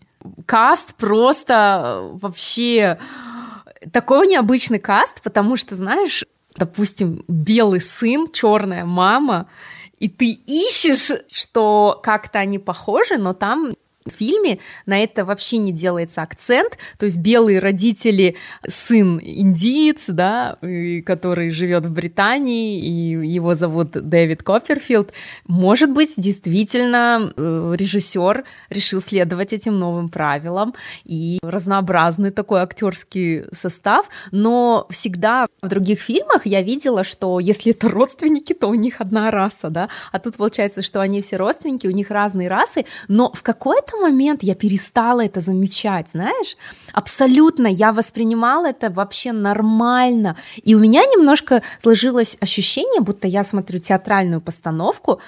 Каст 0.45 0.95
просто 0.95 2.09
вообще 2.13 2.99
такой 3.91 4.27
необычный 4.27 4.79
каст, 4.79 5.21
потому 5.23 5.55
что, 5.55 5.75
знаешь, 5.75 6.23
допустим, 6.55 7.23
белый 7.27 7.81
сын, 7.81 8.27
черная 8.31 8.85
мама, 8.85 9.47
и 9.99 10.09
ты 10.09 10.31
ищешь, 10.31 11.11
что 11.31 11.99
как-то 12.03 12.39
они 12.39 12.59
похожи, 12.59 13.17
но 13.17 13.33
там 13.33 13.73
в 14.05 14.11
фильме 14.11 14.59
на 14.85 15.03
это 15.03 15.25
вообще 15.25 15.57
не 15.57 15.71
делается 15.71 16.21
акцент, 16.21 16.77
то 16.97 17.05
есть 17.05 17.17
белые 17.17 17.59
родители, 17.59 18.35
сын 18.67 19.19
индиец, 19.21 20.09
да, 20.09 20.57
который 21.05 21.49
живет 21.51 21.85
в 21.85 21.91
Британии, 21.91 22.79
и 22.79 23.27
его 23.27 23.55
зовут 23.55 23.91
Дэвид 23.91 24.43
Копперфилд. 24.43 25.11
Может 25.45 25.91
быть, 25.91 26.13
действительно 26.17 27.33
э, 27.35 27.75
режиссер 27.77 28.43
решил 28.69 29.01
следовать 29.01 29.53
этим 29.53 29.79
новым 29.79 30.09
правилам 30.09 30.73
и 31.03 31.39
разнообразный 31.41 32.31
такой 32.31 32.61
актерский 32.61 33.45
состав, 33.51 34.09
но 34.31 34.85
всегда 34.89 35.47
в 35.61 35.67
других 35.67 35.99
фильмах 35.99 36.45
я 36.45 36.61
видела, 36.61 37.03
что 37.03 37.39
если 37.39 37.71
это 37.71 37.89
родственники, 37.89 38.53
то 38.53 38.67
у 38.67 38.73
них 38.73 39.01
одна 39.01 39.31
раса, 39.31 39.69
да, 39.69 39.89
а 40.11 40.19
тут 40.19 40.37
получается, 40.37 40.81
что 40.81 41.01
они 41.01 41.21
все 41.21 41.37
родственники, 41.37 41.87
у 41.87 41.91
них 41.91 42.11
разные 42.11 42.49
расы, 42.49 42.85
но 43.07 43.31
в 43.33 43.43
какой-то 43.43 43.92
какой-то 43.93 44.01
момент 44.01 44.43
я 44.43 44.55
перестала 44.55 45.25
это 45.25 45.39
замечать, 45.39 46.09
знаешь? 46.11 46.57
Абсолютно, 46.93 47.67
я 47.67 47.91
воспринимала 47.91 48.67
это 48.67 48.89
вообще 48.89 49.31
нормально. 49.31 50.35
И 50.63 50.75
у 50.75 50.79
меня 50.79 51.01
немножко 51.05 51.61
сложилось 51.81 52.37
ощущение, 52.41 53.01
будто 53.01 53.27
я 53.27 53.43
смотрю 53.43 53.79
театральную 53.79 54.41
постановку, 54.41 55.19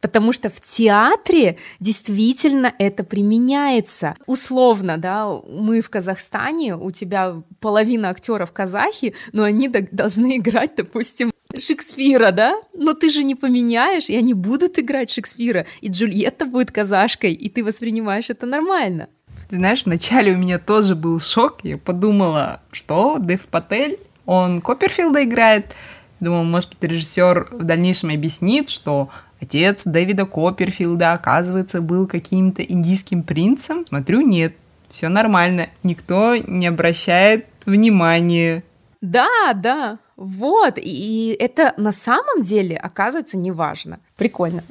потому 0.00 0.32
что 0.32 0.50
в 0.50 0.60
театре 0.60 1.56
действительно 1.80 2.72
это 2.78 3.04
применяется. 3.04 4.14
Условно, 4.26 4.98
да, 4.98 5.40
мы 5.48 5.80
в 5.80 5.88
Казахстане, 5.88 6.76
у 6.76 6.90
тебя 6.90 7.42
половина 7.60 8.10
актеров 8.10 8.52
казахи, 8.52 9.14
но 9.32 9.42
они 9.44 9.68
должны 9.68 10.36
играть, 10.36 10.76
допустим, 10.76 11.30
Шекспира, 11.58 12.30
да? 12.30 12.60
Но 12.72 12.94
ты 12.94 13.10
же 13.10 13.22
не 13.24 13.34
поменяешь, 13.34 14.08
и 14.08 14.16
они 14.16 14.34
будут 14.34 14.78
играть 14.78 15.10
Шекспира, 15.10 15.66
и 15.80 15.88
Джульетта 15.88 16.46
будет 16.46 16.72
казашкой, 16.72 17.32
и 17.32 17.48
ты 17.48 17.64
воспринимаешь 17.64 18.30
это 18.30 18.46
нормально. 18.46 19.08
Ты 19.48 19.56
знаешь, 19.56 19.84
вначале 19.84 20.32
у 20.32 20.36
меня 20.36 20.58
тоже 20.58 20.94
был 20.94 21.20
шок, 21.20 21.58
я 21.62 21.76
подумала, 21.76 22.60
что 22.72 23.18
Дэв 23.18 23.46
Патель, 23.46 23.98
он 24.26 24.60
Копперфилда 24.60 25.24
играет, 25.24 25.74
Думала, 26.20 26.44
может 26.44 26.70
быть, 26.70 26.90
режиссер 26.90 27.48
в 27.50 27.64
дальнейшем 27.64 28.10
объяснит, 28.10 28.68
что 28.70 29.10
отец 29.42 29.84
Дэвида 29.84 30.24
Копперфилда, 30.24 31.12
оказывается, 31.12 31.82
был 31.82 32.06
каким-то 32.06 32.62
индийским 32.62 33.22
принцем. 33.22 33.84
Смотрю, 33.86 34.22
нет, 34.22 34.54
все 34.90 35.08
нормально, 35.08 35.68
никто 35.82 36.36
не 36.36 36.66
обращает 36.66 37.46
внимания. 37.66 38.62
Да, 39.02 39.52
да, 39.54 39.98
вот, 40.16 40.78
и 40.80 41.36
это 41.38 41.74
на 41.76 41.92
самом 41.92 42.42
деле 42.42 42.76
оказывается 42.76 43.36
неважно. 43.36 44.00
Прикольно. 44.16 44.62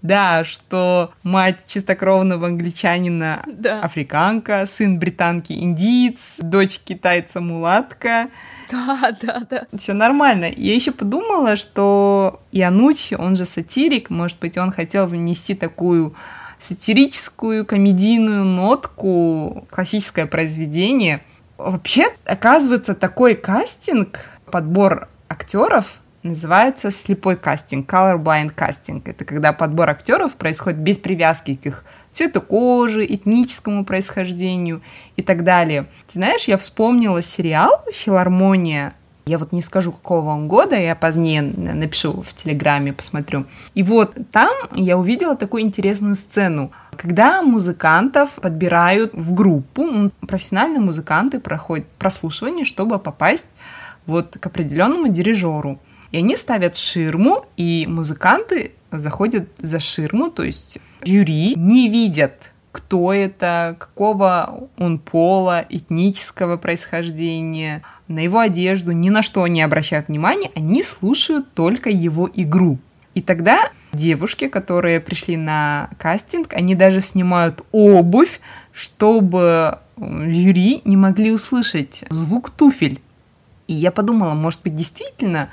Да, 0.00 0.44
что 0.44 1.12
мать 1.24 1.64
чистокровного 1.66 2.46
англичанина 2.46 3.42
да. 3.46 3.80
африканка, 3.80 4.64
сын 4.64 4.98
британки 4.98 5.52
индиец, 5.52 6.38
дочь 6.40 6.78
китайца 6.78 7.40
мулатка. 7.40 8.28
Да, 8.70 9.16
да, 9.20 9.46
да. 9.50 9.66
Все 9.76 9.94
нормально. 9.94 10.44
Я 10.56 10.74
еще 10.74 10.92
подумала, 10.92 11.56
что 11.56 12.40
Янучи, 12.52 13.14
он 13.14 13.34
же 13.34 13.44
сатирик, 13.44 14.08
может 14.08 14.38
быть, 14.38 14.56
он 14.56 14.70
хотел 14.70 15.06
внести 15.06 15.54
такую 15.54 16.14
сатирическую, 16.60 17.66
комедийную 17.66 18.44
нотку, 18.44 19.66
классическое 19.70 20.26
произведение. 20.26 21.20
Вообще, 21.58 22.14
оказывается, 22.24 22.94
такой 22.94 23.34
кастинг, 23.34 24.20
подбор 24.46 25.08
актеров 25.28 26.00
называется 26.22 26.92
слепой 26.92 27.36
кастинг, 27.36 27.92
colorblind 27.92 28.50
кастинг. 28.50 29.08
Это 29.08 29.24
когда 29.24 29.52
подбор 29.52 29.90
актеров 29.90 30.34
происходит 30.34 30.78
без 30.78 30.98
привязки 30.98 31.56
к 31.56 31.66
их 31.66 31.84
цвету 32.12 32.40
кожи, 32.40 33.04
этническому 33.04 33.84
происхождению 33.84 34.82
и 35.16 35.22
так 35.22 35.42
далее. 35.42 35.88
Ты 36.06 36.14
знаешь, 36.14 36.44
я 36.44 36.58
вспомнила 36.58 37.22
сериал 37.22 37.84
«Филармония», 37.92 38.94
я 39.26 39.36
вот 39.36 39.52
не 39.52 39.60
скажу, 39.60 39.92
какого 39.92 40.30
он 40.30 40.48
года, 40.48 40.74
я 40.74 40.96
позднее 40.96 41.42
напишу 41.42 42.22
в 42.22 42.32
Телеграме, 42.32 42.94
посмотрю. 42.94 43.44
И 43.74 43.82
вот 43.82 44.16
там 44.32 44.54
я 44.72 44.96
увидела 44.96 45.36
такую 45.36 45.64
интересную 45.64 46.14
сцену, 46.14 46.72
когда 46.98 47.42
музыкантов 47.42 48.40
подбирают 48.42 49.14
в 49.14 49.32
группу, 49.32 50.10
профессиональные 50.26 50.80
музыканты 50.80 51.38
проходят 51.38 51.86
прослушивание, 51.96 52.64
чтобы 52.64 52.98
попасть 52.98 53.46
вот 54.04 54.36
к 54.38 54.44
определенному 54.44 55.06
дирижеру. 55.06 55.78
И 56.10 56.18
они 56.18 56.34
ставят 56.34 56.76
ширму, 56.76 57.46
и 57.56 57.86
музыканты 57.86 58.72
заходят 58.90 59.48
за 59.58 59.78
ширму, 59.78 60.28
то 60.30 60.42
есть 60.42 60.78
жюри 61.04 61.54
не 61.54 61.88
видят, 61.88 62.52
кто 62.72 63.12
это, 63.12 63.76
какого 63.78 64.68
он 64.76 64.98
пола, 64.98 65.64
этнического 65.68 66.56
происхождения, 66.56 67.80
на 68.08 68.18
его 68.18 68.40
одежду, 68.40 68.90
ни 68.90 69.10
на 69.10 69.22
что 69.22 69.46
не 69.46 69.62
обращают 69.62 70.08
внимания, 70.08 70.50
они 70.56 70.82
слушают 70.82 71.52
только 71.54 71.90
его 71.90 72.28
игру. 72.34 72.78
И 73.14 73.22
тогда 73.22 73.70
девушки, 73.92 74.48
которые 74.48 75.00
пришли 75.00 75.36
на 75.36 75.90
кастинг, 75.98 76.54
они 76.54 76.74
даже 76.74 77.00
снимают 77.00 77.64
обувь, 77.72 78.40
чтобы 78.72 79.78
жюри 79.96 80.82
не 80.84 80.96
могли 80.96 81.32
услышать 81.32 82.04
звук 82.10 82.50
туфель. 82.50 83.00
И 83.66 83.74
я 83.74 83.90
подумала, 83.90 84.34
может 84.34 84.62
быть, 84.62 84.74
действительно 84.74 85.48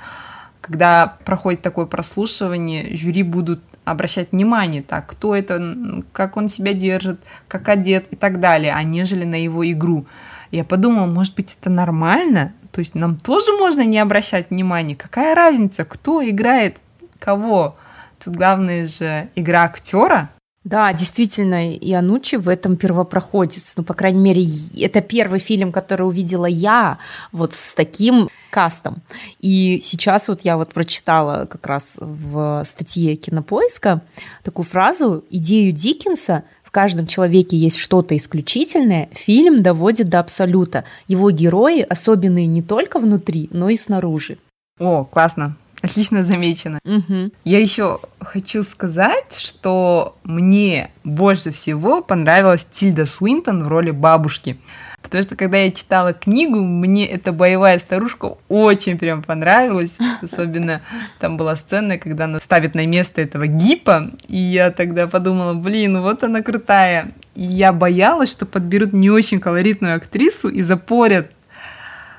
когда 0.66 1.16
проходит 1.24 1.62
такое 1.62 1.86
прослушивание, 1.86 2.96
жюри 2.96 3.22
будут 3.22 3.62
обращать 3.84 4.32
внимание, 4.32 4.82
так, 4.82 5.06
кто 5.06 5.36
это, 5.36 6.02
как 6.12 6.36
он 6.36 6.48
себя 6.48 6.72
держит, 6.72 7.20
как 7.46 7.68
одет 7.68 8.06
и 8.10 8.16
так 8.16 8.40
далее, 8.40 8.74
а 8.74 8.82
нежели 8.82 9.22
на 9.22 9.40
его 9.40 9.70
игру. 9.70 10.06
Я 10.50 10.64
подумала, 10.64 11.06
может 11.06 11.36
быть, 11.36 11.56
это 11.60 11.70
нормально? 11.70 12.52
То 12.72 12.80
есть 12.80 12.96
нам 12.96 13.16
тоже 13.16 13.52
можно 13.52 13.82
не 13.82 14.00
обращать 14.00 14.50
внимания. 14.50 14.96
Какая 14.96 15.36
разница, 15.36 15.84
кто 15.84 16.28
играет 16.28 16.78
кого? 17.20 17.76
Тут 18.22 18.36
главное 18.36 18.86
же 18.86 19.28
игра 19.34 19.64
актера, 19.64 20.30
да, 20.66 20.92
действительно, 20.92 21.74
Янучи 21.76 22.34
в 22.34 22.48
этом 22.48 22.76
первопроходец. 22.76 23.74
Ну, 23.76 23.84
по 23.84 23.94
крайней 23.94 24.18
мере, 24.18 24.44
это 24.76 25.00
первый 25.00 25.38
фильм, 25.38 25.70
который 25.70 26.02
увидела 26.02 26.46
я 26.46 26.98
вот 27.30 27.54
с 27.54 27.72
таким 27.72 28.28
кастом. 28.50 29.00
И 29.38 29.80
сейчас 29.84 30.26
вот 30.26 30.40
я 30.40 30.56
вот 30.56 30.74
прочитала 30.74 31.46
как 31.46 31.64
раз 31.66 31.98
в 32.00 32.64
статье 32.64 33.14
Кинопоиска 33.14 34.00
такую 34.42 34.64
фразу 34.64 35.24
«Идею 35.30 35.70
Диккенса 35.70 36.42
в 36.64 36.72
каждом 36.72 37.06
человеке 37.06 37.56
есть 37.56 37.78
что-то 37.78 38.16
исключительное, 38.16 39.08
фильм 39.12 39.62
доводит 39.62 40.08
до 40.08 40.18
абсолюта. 40.18 40.82
Его 41.06 41.30
герои 41.30 41.82
особенные 41.82 42.46
не 42.46 42.62
только 42.62 42.98
внутри, 42.98 43.48
но 43.52 43.68
и 43.68 43.76
снаружи». 43.76 44.36
О, 44.80 45.04
классно. 45.04 45.56
Отлично 45.86 46.24
замечено. 46.24 46.80
Угу. 46.84 47.30
Я 47.44 47.60
еще 47.60 48.00
хочу 48.20 48.62
сказать, 48.64 49.36
что 49.38 50.16
мне 50.24 50.90
больше 51.04 51.52
всего 51.52 52.02
понравилась 52.02 52.64
Тильда 52.64 53.06
Свинтон 53.06 53.64
в 53.64 53.68
роли 53.68 53.92
бабушки. 53.92 54.58
Потому 55.00 55.22
что 55.22 55.36
когда 55.36 55.58
я 55.58 55.70
читала 55.70 56.12
книгу, 56.12 56.60
мне 56.60 57.06
эта 57.06 57.30
боевая 57.30 57.78
старушка 57.78 58.36
очень 58.48 58.98
прям 58.98 59.22
понравилась. 59.22 59.98
Особенно 60.22 60.82
там 61.20 61.36
была 61.36 61.54
сцена, 61.54 61.98
когда 61.98 62.24
она 62.24 62.40
ставит 62.40 62.74
на 62.74 62.84
место 62.84 63.22
этого 63.22 63.46
гипа. 63.46 64.10
И 64.26 64.36
я 64.36 64.72
тогда 64.72 65.06
подумала, 65.06 65.54
блин, 65.54 66.02
вот 66.02 66.24
она 66.24 66.42
крутая. 66.42 67.12
И 67.36 67.44
я 67.44 67.72
боялась, 67.72 68.32
что 68.32 68.46
подберут 68.46 68.92
не 68.92 69.08
очень 69.08 69.38
колоритную 69.38 69.94
актрису 69.94 70.48
и 70.48 70.62
запорят 70.62 71.30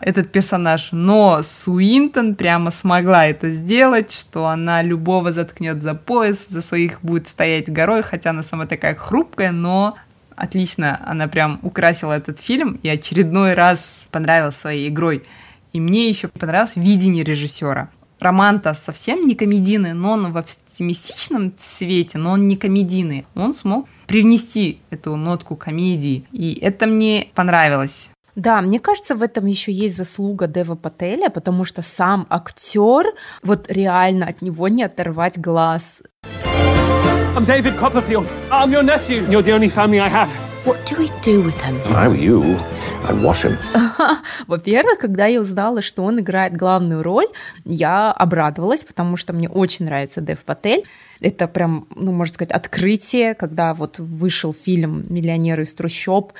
этот 0.01 0.31
персонаж. 0.31 0.89
Но 0.91 1.41
Суинтон 1.43 2.35
прямо 2.35 2.71
смогла 2.71 3.25
это 3.25 3.49
сделать, 3.49 4.11
что 4.11 4.47
она 4.47 4.81
любого 4.81 5.31
заткнет 5.31 5.81
за 5.81 5.95
пояс, 5.95 6.47
за 6.47 6.61
своих 6.61 7.01
будет 7.01 7.27
стоять 7.27 7.71
горой, 7.71 8.03
хотя 8.03 8.31
она 8.31 8.43
сама 8.43 8.65
такая 8.65 8.95
хрупкая, 8.95 9.51
но 9.51 9.95
отлично, 10.35 11.01
она 11.05 11.27
прям 11.27 11.59
украсила 11.63 12.13
этот 12.13 12.39
фильм 12.39 12.79
и 12.83 12.89
очередной 12.89 13.53
раз 13.53 14.07
понравилась 14.11 14.55
своей 14.55 14.89
игрой. 14.89 15.23
И 15.73 15.79
мне 15.79 16.09
еще 16.09 16.27
понравилось 16.27 16.75
видение 16.75 17.23
режиссера. 17.23 17.89
Роман-то 18.19 18.73
совсем 18.73 19.27
не 19.27 19.35
комедийный, 19.35 19.93
но 19.93 20.13
он 20.13 20.31
в 20.31 20.37
оптимистичном 20.37 21.53
свете, 21.57 22.17
но 22.17 22.31
он 22.31 22.47
не 22.47 22.55
комедийный. 22.55 23.27
Он 23.35 23.53
смог 23.53 23.87
привнести 24.07 24.79
эту 24.89 25.15
нотку 25.15 25.55
комедии, 25.55 26.25
и 26.31 26.57
это 26.59 26.87
мне 26.87 27.27
понравилось. 27.35 28.11
Да, 28.37 28.61
мне 28.61 28.79
кажется, 28.79 29.15
в 29.15 29.23
этом 29.23 29.47
еще 29.47 29.71
есть 29.71 29.97
заслуга 29.97 30.45
Дева 30.45 30.75
Пателя, 30.75 31.31
потому 31.31 31.65
что 31.65 31.81
сам 31.81 32.27
актер, 32.29 33.07
вот 33.41 33.65
реально 33.67 34.27
от 34.27 34.43
него 34.43 34.67
не 34.67 34.83
оторвать 34.83 35.39
глаз. 35.39 36.03
I'm 37.35 37.47
David 37.47 37.79
Copperfield. 37.79 38.27
I'm 38.51 38.69
your 38.69 38.83
nephew. 38.83 39.27
You're 39.27 39.41
the 39.41 39.53
only 39.53 39.73
family 39.73 39.99
I 39.99 40.07
have. 40.07 40.29
What 40.65 40.77
do 40.85 40.97
we 40.99 41.09
do 41.23 41.41
with 41.41 41.59
him? 41.63 41.77
If 41.77 41.95
I 41.95 42.07
were 42.09 42.15
you, 42.15 42.59
I'd 43.09 43.19
wash 43.23 43.43
him. 43.43 43.57
Во-первых, 44.47 44.99
когда 44.99 45.25
я 45.25 45.41
узнала, 45.41 45.81
что 45.81 46.03
он 46.03 46.19
играет 46.19 46.55
главную 46.55 47.01
роль, 47.01 47.27
я 47.65 48.11
обрадовалась, 48.11 48.83
потому 48.83 49.17
что 49.17 49.33
мне 49.33 49.49
очень 49.49 49.85
нравится 49.85 50.21
Дев 50.21 50.43
Патель. 50.43 50.83
Это 51.21 51.47
прям, 51.47 51.87
ну, 51.95 52.11
можно 52.11 52.35
сказать, 52.35 52.51
открытие, 52.51 53.33
когда 53.33 53.73
вот 53.73 53.97
вышел 53.97 54.53
фильм 54.53 55.07
«Миллионеры 55.09 55.63
из 55.63 55.73
трущоб», 55.73 56.33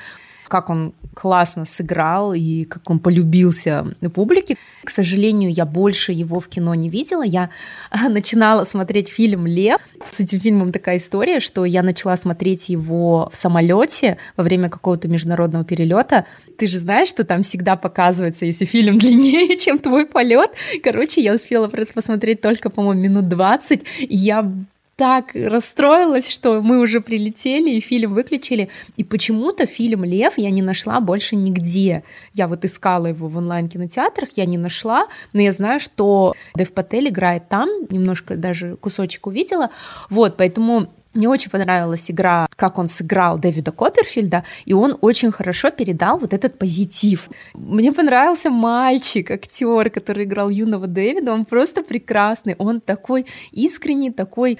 как 0.48 0.70
он 0.70 0.94
классно 1.14 1.64
сыграл 1.64 2.32
и 2.32 2.64
как 2.64 2.88
он 2.90 3.00
полюбился 3.00 3.94
публике. 4.14 4.56
К 4.84 4.90
сожалению, 4.90 5.50
я 5.50 5.64
больше 5.64 6.12
его 6.12 6.40
в 6.40 6.48
кино 6.48 6.74
не 6.74 6.88
видела. 6.88 7.22
Я 7.22 7.50
начинала 8.08 8.64
смотреть 8.64 9.08
фильм 9.08 9.46
«Лев». 9.46 9.80
С 10.10 10.20
этим 10.20 10.40
фильмом 10.40 10.72
такая 10.72 10.96
история, 10.96 11.40
что 11.40 11.64
я 11.64 11.82
начала 11.82 12.16
смотреть 12.16 12.68
его 12.68 13.28
в 13.32 13.36
самолете 13.36 14.18
во 14.36 14.44
время 14.44 14.68
какого-то 14.68 15.08
международного 15.08 15.64
перелета. 15.64 16.24
Ты 16.56 16.66
же 16.66 16.78
знаешь, 16.78 17.08
что 17.08 17.24
там 17.24 17.42
всегда 17.42 17.76
показывается, 17.76 18.46
если 18.46 18.64
фильм 18.64 18.98
длиннее, 19.00 19.56
чем 19.56 19.78
твой 19.78 20.06
полет. 20.06 20.50
Короче, 20.82 21.20
я 21.20 21.34
успела 21.34 21.68
просто 21.68 21.94
посмотреть 21.94 22.40
только, 22.40 22.70
по-моему, 22.70 23.02
минут 23.02 23.28
20, 23.28 23.84
и 23.98 24.16
я 24.16 24.50
так 24.98 25.30
расстроилась, 25.32 26.28
что 26.28 26.60
мы 26.60 26.80
уже 26.80 27.00
прилетели 27.00 27.70
и 27.70 27.80
фильм 27.80 28.14
выключили. 28.14 28.68
И 28.96 29.04
почему-то 29.04 29.64
фильм 29.64 30.02
«Лев» 30.02 30.34
я 30.36 30.50
не 30.50 30.60
нашла 30.60 31.00
больше 31.00 31.36
нигде. 31.36 32.02
Я 32.34 32.48
вот 32.48 32.64
искала 32.64 33.06
его 33.06 33.28
в 33.28 33.36
онлайн-кинотеатрах, 33.36 34.30
я 34.34 34.44
не 34.44 34.58
нашла, 34.58 35.06
но 35.32 35.40
я 35.40 35.52
знаю, 35.52 35.78
что 35.78 36.34
Дэв 36.56 36.72
Патель 36.72 37.10
играет 37.10 37.48
там, 37.48 37.68
немножко 37.90 38.34
даже 38.36 38.74
кусочек 38.74 39.28
увидела. 39.28 39.70
Вот, 40.10 40.36
поэтому 40.36 40.92
мне 41.18 41.28
очень 41.28 41.50
понравилась 41.50 42.10
игра, 42.10 42.46
как 42.56 42.78
он 42.78 42.88
сыграл 42.88 43.38
Дэвида 43.38 43.72
Копперфильда, 43.72 44.44
и 44.64 44.72
он 44.72 44.96
очень 45.00 45.32
хорошо 45.32 45.70
передал 45.70 46.18
вот 46.18 46.32
этот 46.32 46.58
позитив. 46.58 47.28
Мне 47.54 47.92
понравился 47.92 48.50
мальчик, 48.50 49.30
актер, 49.32 49.90
который 49.90 50.24
играл 50.24 50.48
юного 50.48 50.86
Дэвида, 50.86 51.32
он 51.32 51.44
просто 51.44 51.82
прекрасный, 51.82 52.54
он 52.58 52.80
такой 52.80 53.26
искренний, 53.50 54.12
такой 54.12 54.58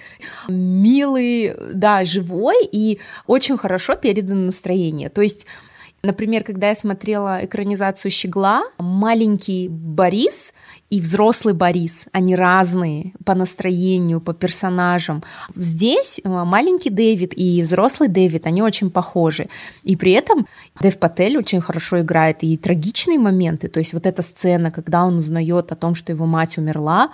милый, 0.48 1.54
да, 1.74 2.02
живой 2.04 2.68
и 2.72 2.98
очень 3.26 3.56
хорошо 3.56 3.94
передано 3.94 4.46
настроение. 4.46 5.08
То 5.08 5.22
есть 5.22 5.46
Например, 6.04 6.44
когда 6.44 6.68
я 6.68 6.74
смотрела 6.76 7.44
экранизацию 7.44 8.12
«Щегла», 8.12 8.62
маленький 8.78 9.68
Борис 9.68 10.54
и 10.90 11.00
взрослый 11.00 11.54
Борис, 11.54 12.06
они 12.12 12.34
разные 12.34 13.12
по 13.24 13.34
настроению, 13.34 14.20
по 14.20 14.32
персонажам. 14.32 15.22
Здесь 15.54 16.20
э, 16.24 16.28
маленький 16.28 16.90
Дэвид 16.90 17.34
и 17.36 17.62
взрослый 17.62 18.08
Дэвид, 18.08 18.46
они 18.46 18.62
очень 18.62 18.90
похожи. 18.90 19.48
И 19.82 19.96
при 19.96 20.12
этом 20.12 20.46
Дэв 20.80 20.98
Патель 20.98 21.36
очень 21.36 21.60
хорошо 21.60 22.00
играет 22.00 22.42
и 22.42 22.56
трагичные 22.56 23.18
моменты, 23.18 23.68
то 23.68 23.80
есть 23.80 23.92
вот 23.92 24.06
эта 24.06 24.22
сцена, 24.22 24.70
когда 24.70 25.04
он 25.04 25.18
узнает 25.18 25.72
о 25.72 25.76
том, 25.76 25.94
что 25.94 26.12
его 26.12 26.26
мать 26.26 26.58
умерла, 26.58 27.10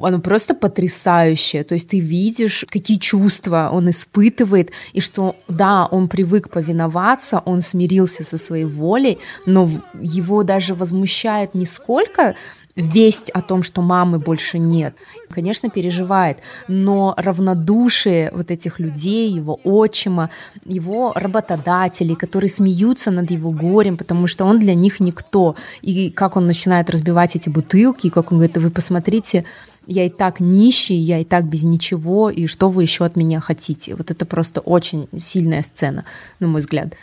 оно 0.00 0.20
просто 0.20 0.54
потрясающее. 0.54 1.64
То 1.64 1.74
есть 1.74 1.88
ты 1.88 2.00
видишь, 2.00 2.64
какие 2.68 2.98
чувства 2.98 3.70
он 3.72 3.88
испытывает, 3.90 4.72
и 4.92 5.00
что, 5.00 5.36
да, 5.48 5.86
он 5.86 6.08
привык 6.08 6.50
повиноваться, 6.50 7.42
он 7.44 7.62
смирился 7.62 8.24
со 8.24 8.38
своей 8.38 8.64
волей, 8.64 9.18
но 9.46 9.68
его 10.00 10.42
даже 10.42 10.74
возмущает 10.74 11.54
не 11.54 11.66
сколько 11.66 12.34
весть 12.76 13.30
о 13.30 13.42
том, 13.42 13.62
что 13.62 13.82
мамы 13.82 14.18
больше 14.18 14.58
нет. 14.58 14.94
Конечно, 15.28 15.70
переживает, 15.70 16.38
но 16.68 17.14
равнодушие 17.16 18.30
вот 18.32 18.50
этих 18.50 18.78
людей, 18.78 19.30
его 19.30 19.60
отчима, 19.64 20.30
его 20.64 21.12
работодателей, 21.14 22.14
которые 22.14 22.50
смеются 22.50 23.10
над 23.10 23.30
его 23.30 23.50
горем, 23.50 23.96
потому 23.96 24.26
что 24.26 24.44
он 24.44 24.58
для 24.58 24.74
них 24.74 25.00
никто. 25.00 25.56
И 25.82 26.10
как 26.10 26.36
он 26.36 26.46
начинает 26.46 26.90
разбивать 26.90 27.36
эти 27.36 27.48
бутылки, 27.48 28.06
и 28.06 28.10
как 28.10 28.32
он 28.32 28.38
говорит, 28.38 28.56
вы 28.56 28.70
посмотрите, 28.70 29.44
я 29.86 30.06
и 30.06 30.10
так 30.10 30.40
нищий, 30.40 30.96
я 30.96 31.18
и 31.18 31.24
так 31.24 31.46
без 31.46 31.62
ничего, 31.62 32.30
и 32.30 32.46
что 32.46 32.70
вы 32.70 32.82
еще 32.82 33.04
от 33.04 33.16
меня 33.16 33.40
хотите? 33.40 33.94
Вот 33.94 34.10
это 34.10 34.24
просто 34.24 34.60
очень 34.60 35.08
сильная 35.16 35.62
сцена, 35.62 36.04
на 36.38 36.46
мой 36.46 36.60
взгляд. 36.60 36.94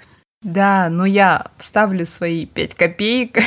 Да, 0.43 0.89
но 0.89 1.05
я 1.05 1.47
вставлю 1.57 2.05
свои 2.05 2.45
пять 2.45 2.75
копеек, 2.75 3.39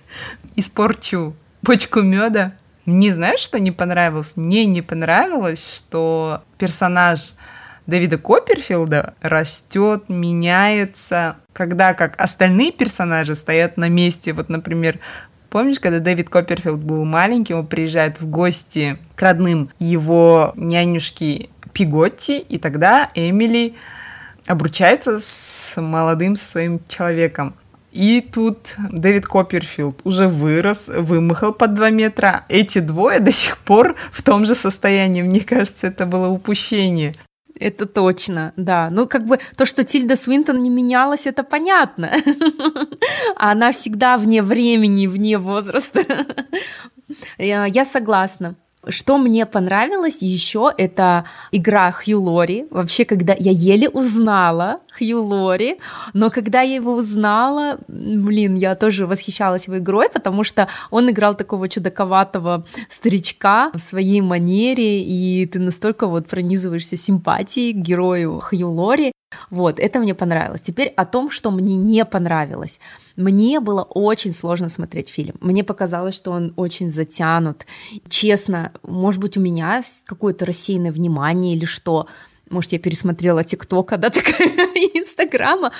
испорчу 0.56 1.34
бочку 1.62 2.02
меда. 2.02 2.52
Мне 2.84 3.14
знаешь, 3.14 3.40
что 3.40 3.60
не 3.60 3.70
понравилось? 3.70 4.36
Мне 4.36 4.66
не 4.66 4.82
понравилось, 4.82 5.76
что 5.76 6.42
персонаж 6.58 7.34
Дэвида 7.86 8.18
Копперфилда 8.18 9.14
растет, 9.22 10.08
меняется, 10.08 11.36
когда 11.52 11.94
как 11.94 12.20
остальные 12.20 12.72
персонажи 12.72 13.34
стоят 13.34 13.76
на 13.76 13.88
месте. 13.88 14.32
Вот, 14.32 14.48
например, 14.48 14.98
помнишь, 15.50 15.78
когда 15.78 16.00
Дэвид 16.00 16.28
Копперфилд 16.28 16.80
был 16.80 17.04
маленьким, 17.04 17.58
он 17.58 17.66
приезжает 17.66 18.20
в 18.20 18.28
гости 18.28 18.98
к 19.14 19.22
родным 19.22 19.70
его 19.78 20.52
нянюшки 20.56 21.50
Пиготти, 21.72 22.38
и 22.38 22.58
тогда 22.58 23.10
Эмили 23.14 23.76
обручается 24.46 25.18
с 25.18 25.80
молодым 25.80 26.36
своим 26.36 26.80
человеком. 26.88 27.54
И 27.92 28.22
тут 28.22 28.74
Дэвид 28.90 29.26
Копперфилд 29.26 30.00
уже 30.04 30.26
вырос, 30.26 30.88
вымахал 30.88 31.52
под 31.52 31.74
2 31.74 31.90
метра. 31.90 32.46
Эти 32.48 32.78
двое 32.78 33.20
до 33.20 33.32
сих 33.32 33.58
пор 33.58 33.96
в 34.10 34.22
том 34.22 34.46
же 34.46 34.54
состоянии. 34.54 35.22
Мне 35.22 35.40
кажется, 35.40 35.88
это 35.88 36.06
было 36.06 36.28
упущение. 36.28 37.14
Это 37.60 37.86
точно, 37.86 38.54
да. 38.56 38.88
Ну, 38.90 39.06
как 39.06 39.26
бы 39.26 39.38
то, 39.56 39.66
что 39.66 39.84
Тильда 39.84 40.16
Свинтон 40.16 40.62
не 40.62 40.70
менялась, 40.70 41.26
это 41.26 41.44
понятно. 41.44 42.12
Она 43.36 43.72
всегда 43.72 44.16
вне 44.16 44.42
времени, 44.42 45.06
вне 45.06 45.36
возраста. 45.36 46.04
Я 47.38 47.84
согласна. 47.84 48.56
Что 48.88 49.16
мне 49.16 49.46
понравилось 49.46 50.22
еще, 50.22 50.72
это 50.76 51.24
игра 51.52 51.92
Хью 51.92 52.20
Лори. 52.20 52.66
Вообще, 52.70 53.04
когда 53.04 53.32
я 53.38 53.52
еле 53.52 53.88
узнала 53.88 54.80
Хью 54.98 55.22
Лори, 55.22 55.78
но 56.14 56.30
когда 56.30 56.62
я 56.62 56.74
его 56.74 56.94
узнала, 56.94 57.78
блин, 57.86 58.54
я 58.54 58.74
тоже 58.74 59.06
восхищалась 59.06 59.68
его 59.68 59.78
игрой, 59.78 60.08
потому 60.12 60.42
что 60.42 60.66
он 60.90 61.08
играл 61.08 61.36
такого 61.36 61.68
чудаковатого 61.68 62.66
старичка 62.88 63.70
в 63.72 63.78
своей 63.78 64.20
манере, 64.20 65.02
и 65.04 65.46
ты 65.46 65.60
настолько 65.60 66.08
вот 66.08 66.26
пронизываешься 66.26 66.96
симпатией 66.96 67.74
к 67.74 67.76
герою 67.76 68.40
Хью 68.40 68.68
Лори. 68.68 69.12
Вот, 69.50 69.78
это 69.78 69.98
мне 69.98 70.14
понравилось. 70.14 70.60
Теперь 70.60 70.88
о 70.88 71.04
том, 71.04 71.30
что 71.30 71.50
мне 71.50 71.76
не 71.76 72.04
понравилось. 72.04 72.80
Мне 73.16 73.60
было 73.60 73.82
очень 73.82 74.34
сложно 74.34 74.68
смотреть 74.68 75.08
фильм. 75.08 75.34
Мне 75.40 75.64
показалось, 75.64 76.14
что 76.14 76.32
он 76.32 76.52
очень 76.56 76.90
затянут. 76.90 77.66
Честно, 78.08 78.72
может 78.82 79.20
быть, 79.20 79.36
у 79.36 79.40
меня 79.40 79.82
какое-то 80.04 80.44
рассеянное 80.44 80.92
внимание 80.92 81.54
или 81.54 81.64
что. 81.64 82.06
Может, 82.50 82.72
я 82.72 82.78
пересмотрела 82.78 83.44
ТикТока, 83.44 83.96
да, 83.96 84.10
такая 84.10 84.48
Инстаграма. 84.94 85.72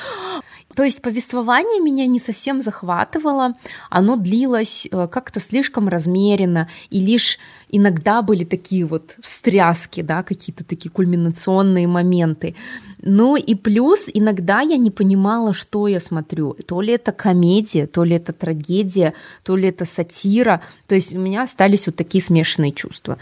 То 0.74 0.85
есть 0.85 1.02
повествование 1.02 1.80
меня 1.80 2.06
не 2.06 2.18
совсем 2.18 2.61
захватывало, 2.61 3.54
оно 3.90 4.16
длилось 4.16 4.87
э, 4.90 5.08
как-то 5.08 5.40
слишком 5.40 5.88
размеренно, 5.88 6.68
и 6.90 7.00
лишь 7.00 7.38
иногда 7.68 8.22
были 8.22 8.44
такие 8.44 8.87
вот 8.87 9.16
встряски, 9.20 10.02
да, 10.02 10.22
какие-то 10.22 10.64
такие 10.64 10.90
кульминационные 10.90 11.87
моменты. 11.87 12.54
Ну 13.02 13.37
и 13.37 13.54
плюс 13.54 14.08
иногда 14.12 14.61
я 14.61 14.76
не 14.76 14.90
понимала, 14.90 15.52
что 15.52 15.88
я 15.88 16.00
смотрю. 16.00 16.54
То 16.66 16.80
ли 16.80 16.94
это 16.94 17.12
комедия, 17.12 17.87
то 17.87 18.04
ли 18.04 18.16
это 18.16 18.32
трагедия, 18.32 19.12
то 19.42 19.56
ли 19.56 19.68
это 19.68 19.85
сатира. 19.85 20.62
То 20.87 20.94
есть 20.94 21.14
у 21.14 21.18
меня 21.18 21.42
остались 21.42 21.87
вот 21.87 21.96
такие 21.96 22.22
смешанные 22.22 22.72
чувства. 22.72 23.18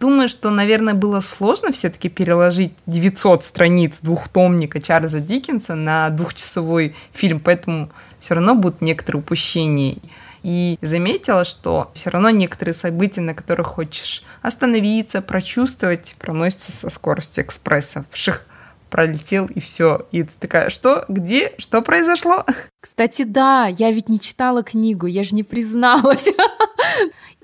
Думаю, 0.00 0.28
что, 0.28 0.50
наверное, 0.50 0.94
было 0.94 1.20
сложно 1.20 1.70
все-таки 1.72 2.08
переложить 2.08 2.72
900 2.86 3.44
страниц 3.44 4.00
двухтомника 4.00 4.80
Чарльза 4.80 5.20
Диккенса 5.20 5.76
на 5.76 6.10
двухчасовой 6.10 6.94
фильм, 7.12 7.40
поэтому 7.40 7.90
все 8.18 8.34
равно 8.34 8.54
будут 8.54 8.80
некоторые 8.80 9.22
упущения. 9.22 9.96
И 10.42 10.78
заметила, 10.82 11.44
что 11.44 11.90
все 11.94 12.10
равно 12.10 12.28
некоторые 12.28 12.74
события, 12.74 13.22
на 13.22 13.34
которых 13.34 13.68
хочешь 13.68 14.22
остановиться, 14.42 15.22
прочувствовать, 15.22 16.16
проносятся 16.18 16.72
со 16.72 16.90
скоростью 16.90 17.44
экспресса. 17.44 18.04
Вших, 18.10 18.44
пролетел 18.90 19.46
и 19.46 19.58
все. 19.58 20.06
И 20.12 20.22
ты 20.22 20.32
такая, 20.38 20.68
что, 20.68 21.04
где, 21.08 21.52
что 21.58 21.82
произошло? 21.82 22.44
Кстати, 22.80 23.22
да, 23.22 23.66
я 23.66 23.90
ведь 23.90 24.08
не 24.08 24.20
читала 24.20 24.62
книгу, 24.62 25.06
я 25.06 25.24
же 25.24 25.34
не 25.34 25.42
призналась. 25.42 26.28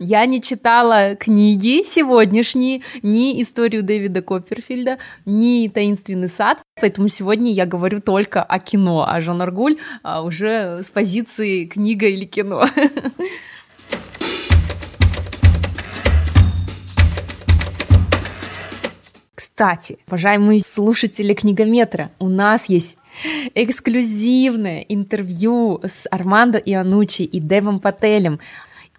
Я 0.02 0.24
не 0.24 0.40
читала 0.40 1.14
книги 1.14 1.82
сегодняшние, 1.84 2.80
ни 3.02 3.42
историю 3.42 3.82
Дэвида 3.82 4.22
Копперфильда, 4.22 4.96
ни 5.26 5.68
«Таинственный 5.68 6.30
сад», 6.30 6.62
поэтому 6.80 7.08
сегодня 7.08 7.52
я 7.52 7.66
говорю 7.66 8.00
только 8.00 8.42
о 8.42 8.58
кино, 8.60 9.04
а 9.06 9.20
Жан 9.20 9.42
Аргуль 9.42 9.76
а, 10.02 10.22
уже 10.22 10.82
с 10.82 10.90
позиции 10.90 11.66
книга 11.66 12.06
или 12.06 12.24
кино. 12.24 12.64
Кстати, 19.34 19.98
уважаемые 20.06 20.62
слушатели 20.62 21.34
книгометра, 21.34 22.10
у 22.18 22.30
нас 22.30 22.70
есть 22.70 22.96
эксклюзивное 23.54 24.80
интервью 24.88 25.80
с 25.84 26.08
Армандо 26.10 26.56
Ианучи 26.56 27.20
и 27.20 27.38
Девом 27.38 27.80
Пателем. 27.80 28.40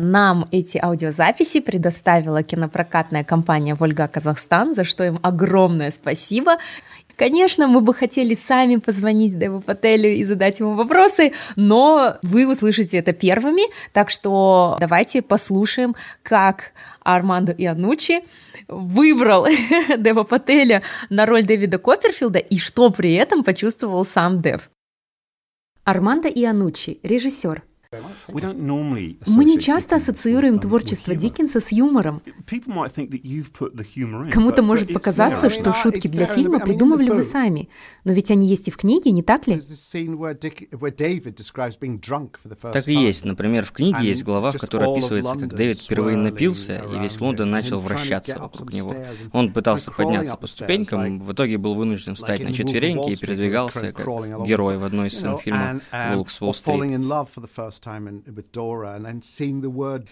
Нам 0.02 0.48
эти 0.52 0.80
аудиозаписи 0.80 1.60
предоставила 1.62 2.42
кинопрокатная 2.42 3.24
компания 3.24 3.76
«Вольга 3.76 4.08
Казахстан», 4.08 4.74
за 4.74 4.84
что 4.84 5.04
им 5.04 5.20
огромное 5.22 5.92
спасибо. 5.92 6.58
Конечно, 7.16 7.68
мы 7.68 7.82
бы 7.82 7.94
хотели 7.94 8.34
сами 8.34 8.78
позвонить 8.78 9.38
Деву 9.38 9.62
Пателю 9.62 10.10
и 10.10 10.24
задать 10.24 10.60
ему 10.60 10.74
вопросы, 10.74 11.34
но 11.56 12.18
вы 12.24 12.52
услышите 12.52 12.98
это 12.98 13.14
первыми, 13.14 13.62
так 13.94 14.10
что 14.10 14.76
давайте 14.80 15.22
послушаем, 15.22 15.96
как 16.24 16.72
Армандо 17.04 17.52
Ианучи 17.52 18.22
выбрал 18.68 19.46
Дева 19.98 20.24
Пателя 20.24 20.82
на 21.12 21.28
роль 21.28 21.44
Дэвида 21.44 21.78
Копперфилда 21.78 22.40
и 22.40 22.58
что 22.58 22.90
при 22.90 23.14
этом 23.14 23.44
почувствовал 23.44 24.04
сам 24.04 24.42
Дев. 24.42 24.72
Армандо 25.84 26.28
Ианучи, 26.28 27.00
режиссер, 27.04 27.62
мы 29.28 29.44
не 29.44 29.60
часто 29.60 29.98
ассоциируем 29.98 30.60
творчество 30.60 31.14
Диккенса 31.14 31.60
с 31.60 31.74
юмором. 31.74 32.22
Кому-то 34.32 34.64
может 34.64 34.94
показаться, 34.94 35.50
что 35.50 35.74
шутки 35.74 36.08
для 36.08 36.26
фильма 36.26 36.62
придумывали 36.62 37.10
вы 37.10 37.22
сами, 37.22 37.68
но 38.06 38.14
ведь 38.14 38.32
они 38.32 38.48
есть 38.48 38.70
и 38.70 38.72
в 38.72 38.78
книге, 38.78 39.12
не 39.12 39.24
так 39.24 39.46
ли? 39.48 39.60
Так 42.72 42.88
и 42.88 42.94
есть. 42.94 43.26
Например, 43.26 43.66
в 43.66 43.74
книге 43.74 44.08
есть 44.08 44.24
глава, 44.24 44.52
в 44.52 44.58
которой 44.58 44.90
описывается, 44.90 45.36
как 45.36 45.54
Дэвид 45.54 45.82
впервые 45.82 46.16
напился, 46.16 46.82
и 46.96 47.00
весь 47.00 47.20
Лондон 47.20 47.52
начал 47.52 47.82
вращаться 47.82 48.40
вокруг 48.40 48.72
него. 48.72 48.96
Он 49.34 49.52
пытался 49.52 49.92
подняться 49.92 50.38
по 50.38 50.48
ступенькам, 50.48 51.20
в 51.20 51.34
итоге 51.34 51.58
был 51.58 51.74
вынужден 51.74 52.16
встать 52.16 52.42
на 52.42 52.54
четвереньки 52.54 53.10
и 53.10 53.16
передвигался 53.18 53.92
как 53.92 54.08
герой 54.46 54.78
в 54.78 54.86
одной 54.86 55.10
из 55.10 55.18
сцен 55.18 55.38
фильма 55.38 55.82
«Волк 56.14 56.30
с 56.30 56.42
Уолл-стрит». 56.42 57.02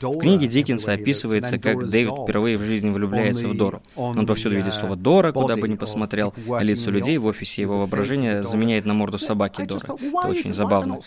В 0.01 0.19
книге 0.19 0.47
Диккенса 0.47 0.93
описывается, 0.93 1.58
как 1.60 1.88
Дэвид 1.89 2.13
впервые 2.23 2.58
в 2.58 2.63
жизни 2.63 2.89
влюбляется 2.89 3.47
в 3.47 3.55
Дору. 3.55 3.82
Он 3.95 4.25
повсюду 4.25 4.55
видит 4.55 4.73
слово 4.73 4.95
«Дора», 4.95 5.32
куда 5.32 5.55
бы 5.55 5.67
ни 5.67 5.75
посмотрел, 5.75 6.34
а 6.49 6.63
лица 6.63 6.89
людей 6.91 7.17
в 7.17 7.25
офисе 7.25 7.62
его 7.62 7.79
воображения 7.79 8.43
заменяет 8.43 8.86
на 8.86 8.93
морду 8.93 9.19
собаки 9.19 9.63
Доры. 9.63 9.86
Это 9.86 10.27
очень 10.27 10.53
забавно. 10.53 10.99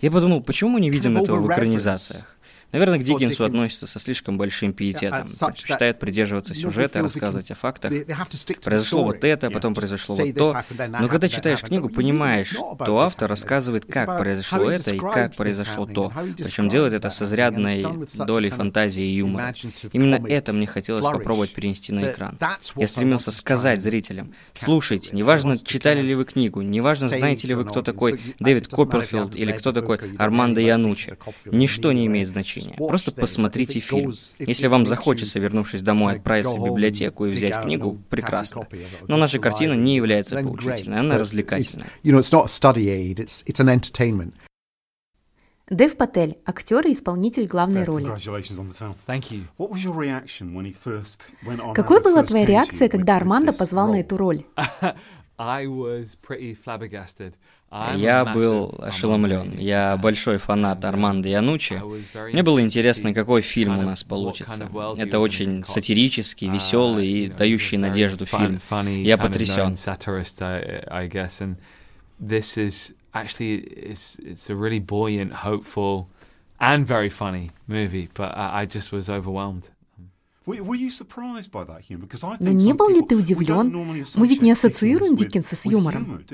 Я 0.00 0.10
подумал, 0.10 0.42
почему 0.42 0.70
мы 0.70 0.80
не 0.80 0.90
видим 0.90 1.16
этого 1.16 1.38
в 1.38 1.46
экранизациях? 1.50 2.37
Наверное, 2.70 2.98
к 2.98 3.02
Диккенсу 3.02 3.44
относятся 3.44 3.86
со 3.86 3.98
слишком 3.98 4.36
большим 4.36 4.74
пиететом, 4.74 5.26
предпочитают 5.26 5.98
придерживаться 5.98 6.52
сюжета, 6.52 7.00
рассказывать 7.00 7.50
о 7.50 7.54
фактах. 7.54 7.92
Произошло 8.62 9.04
вот 9.04 9.24
это, 9.24 9.50
потом 9.50 9.74
произошло 9.74 10.16
вот 10.16 10.34
то. 10.34 10.62
Но 11.00 11.08
когда 11.08 11.28
читаешь 11.28 11.62
книгу, 11.62 11.88
понимаешь, 11.88 12.48
что 12.48 12.98
автор 13.00 13.30
рассказывает, 13.30 13.86
как 13.86 14.18
произошло 14.18 14.70
это 14.70 14.94
и 14.94 14.98
как 14.98 15.34
произошло 15.34 15.86
то. 15.86 16.12
Причем 16.36 16.68
делает 16.68 16.92
это 16.92 17.08
с 17.10 17.22
изрядной 17.22 17.86
долей 18.14 18.50
фантазии 18.50 19.04
и 19.04 19.16
юмора. 19.16 19.54
Именно 19.92 20.26
это 20.28 20.52
мне 20.52 20.66
хотелось 20.66 21.04
попробовать 21.04 21.52
перенести 21.52 21.92
на 21.92 22.10
экран. 22.10 22.38
Я 22.76 22.88
стремился 22.88 23.32
сказать 23.32 23.82
зрителям, 23.82 24.32
слушайте, 24.52 25.10
неважно, 25.16 25.56
читали 25.56 26.02
ли 26.02 26.14
вы 26.14 26.24
книгу, 26.24 26.60
неважно, 26.60 27.08
знаете 27.08 27.48
ли 27.48 27.54
вы, 27.54 27.64
кто 27.64 27.80
такой 27.80 28.20
Дэвид 28.38 28.68
Копперфилд 28.68 29.36
или 29.36 29.52
кто 29.52 29.72
такой 29.72 29.98
Армандо 30.18 30.60
Янучи, 30.60 31.16
ничто 31.46 31.92
не 31.92 32.06
имеет 32.06 32.28
значения 32.28 32.57
значения. 32.60 32.88
Просто 32.88 33.12
посмотрите 33.12 33.80
фильм. 33.80 34.14
Если 34.38 34.66
вам 34.66 34.86
захочется, 34.86 35.38
вернувшись 35.38 35.82
домой, 35.82 36.16
отправиться 36.16 36.58
в 36.58 36.64
библиотеку 36.64 37.26
и 37.26 37.30
взять 37.30 37.62
книгу, 37.62 37.98
прекрасно. 38.08 38.66
Но 39.06 39.16
наша 39.16 39.38
картина 39.38 39.74
не 39.74 39.96
является 39.96 40.42
поучительной, 40.42 40.98
она 40.98 41.18
развлекательная. 41.18 41.88
Дэв 45.70 45.98
Патель, 45.98 46.38
актер 46.46 46.86
и 46.86 46.94
исполнитель 46.94 47.46
главной 47.46 47.84
роли. 47.84 48.10
Какой 51.74 52.02
была 52.02 52.22
твоя 52.22 52.46
реакция, 52.46 52.88
когда 52.88 53.16
Армандо 53.16 53.52
позвал 53.52 53.88
на 53.88 54.00
эту 54.00 54.16
роль? 54.16 54.44
Я 57.70 58.24
был 58.24 58.74
ошеломлен. 58.78 59.58
Я 59.58 59.96
большой 59.96 60.38
фанат 60.38 60.84
Армандо 60.84 61.28
Янучи. 61.28 61.82
Мне 62.32 62.42
было 62.42 62.62
интересно, 62.62 63.12
какой 63.12 63.42
фильм 63.42 63.78
у 63.78 63.82
нас 63.82 64.04
получится. 64.04 64.70
Это 64.96 65.18
очень 65.20 65.64
сатирический, 65.66 66.48
веселый 66.48 67.06
и 67.06 67.28
дающий 67.28 67.76
надежду 67.76 68.26
фильм. 68.26 68.60
Я 69.02 69.18
потрясен. 69.18 69.76
actually 73.14 73.54
it's 73.56 74.16
it's 74.20 74.50
a 74.50 74.54
really 74.54 74.80
buoyant, 74.80 75.32
hopeful, 75.32 76.08
and 76.60 76.86
very 76.86 77.10
funny 77.10 77.50
movie. 77.66 78.08
But 78.14 78.36
I, 78.36 78.60
I 78.62 78.66
just 78.66 78.92
was 78.92 79.08
overwhelmed. 79.08 79.70
Но 82.40 82.50
не 82.52 82.72
был 82.72 82.88
ли 82.88 83.02
ты 83.02 83.16
удивлен? 83.16 83.70
Мы 84.16 84.26
ведь 84.26 84.42
не 84.42 84.52
ассоциируем 84.52 85.16
Диккенса 85.16 85.56
с 85.56 85.66
юмором. 85.66 86.24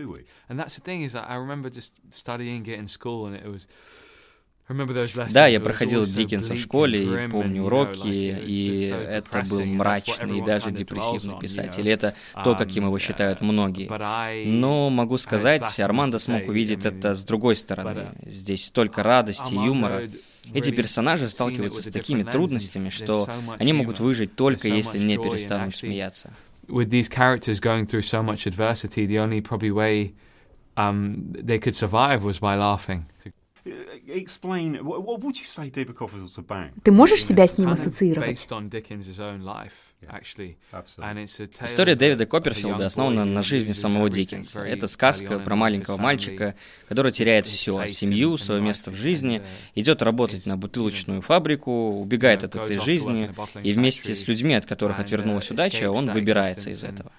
Да, 5.31 5.47
я 5.47 5.61
проходил 5.61 6.05
Диккенса 6.05 6.55
в 6.55 6.59
школе 6.59 7.27
и 7.27 7.29
помню 7.29 7.65
уроки, 7.65 8.07
и 8.07 8.87
это 8.87 9.45
был 9.51 9.65
мрачный 9.65 10.39
и 10.39 10.43
даже 10.43 10.71
депрессивный 10.71 11.39
писатель. 11.39 11.89
Это 11.89 12.15
то, 12.45 12.55
каким 12.55 12.85
его 12.85 12.99
считают 12.99 13.41
многие. 13.43 13.89
Но 14.47 14.91
могу 14.91 15.19
сказать, 15.19 15.81
Армандо 15.81 16.19
смог 16.19 16.49
увидеть 16.49 16.85
это 16.85 17.15
с 17.15 17.25
другой 17.25 17.57
стороны. 17.57 18.13
Здесь 18.25 18.67
столько 18.67 19.03
радости 19.03 19.53
и 19.53 19.57
юмора. 19.57 20.09
Эти 20.53 20.71
персонажи 20.71 21.29
сталкиваются 21.29 21.83
с 21.83 21.89
такими 21.89 22.23
трудностями, 22.23 22.89
что 22.89 23.29
они 23.59 23.73
могут 23.73 24.01
выжить 24.01 24.37
только 24.37 24.69
если 24.69 24.99
не 24.99 25.17
перестанут 25.17 25.77
смеяться. 25.77 26.33
With 26.67 26.89
these 26.89 27.11
characters 27.11 27.61
going 27.61 27.87
through 27.87 28.01
so 28.01 28.23
much 28.23 28.47
adversity, 28.47 29.07
the 29.07 29.19
only 29.19 29.43
probably 29.43 29.71
way 29.71 30.15
um, 30.77 31.31
they 31.33 31.59
could 31.59 31.77
survive 31.77 32.25
was 32.25 32.41
by 32.41 32.57
laughing. 32.57 33.05
Ты 36.83 36.93
можешь 36.93 37.25
себя 37.25 37.47
с 37.47 37.59
ним 37.59 37.71
ассоциировать? 37.71 38.47
История 41.63 41.95
Дэвида 41.95 42.27
Копперфилда 42.27 42.87
основана 42.87 43.25
на 43.25 43.43
жизни 43.43 43.73
самого 43.73 44.11
Диккенса. 44.11 44.61
Это 44.61 44.87
сказка 44.87 45.39
про 45.39 45.57
маленького 45.57 45.97
мальчика, 45.97 46.55
который 46.89 47.13
теряет 47.13 47.47
все— 47.47 47.89
семью, 47.89 48.39
свое 48.39 48.61
место 48.61 48.91
в 48.91 48.95
жизни, 48.95 49.43
идет 49.75 50.03
работать 50.03 50.47
на 50.47 50.57
бутылочную 50.57 51.23
фабрику, 51.23 52.01
убегает 52.01 52.45
от 52.45 52.57
этой 52.57 52.79
жизни, 52.79 53.31
и 53.63 53.73
вместе 53.73 54.15
с 54.15 54.27
людьми, 54.29 54.55
от 54.55 54.67
которых 54.67 54.99
отвернулась 54.99 55.51
удача, 55.51 55.91
он 55.91 56.11
выбирается 56.11 56.71
из 56.71 56.85
этого. 56.85 57.13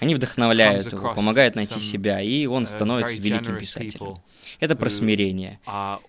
Они 0.00 0.14
вдохновляют 0.14 0.92
его, 0.92 1.12
помогают 1.12 1.56
найти 1.56 1.80
себя, 1.80 2.20
и 2.20 2.46
он 2.46 2.66
становится 2.66 3.20
великим 3.20 3.58
писателем. 3.58 4.18
Это 4.60 4.76
про 4.76 4.90
смирение. 4.90 5.58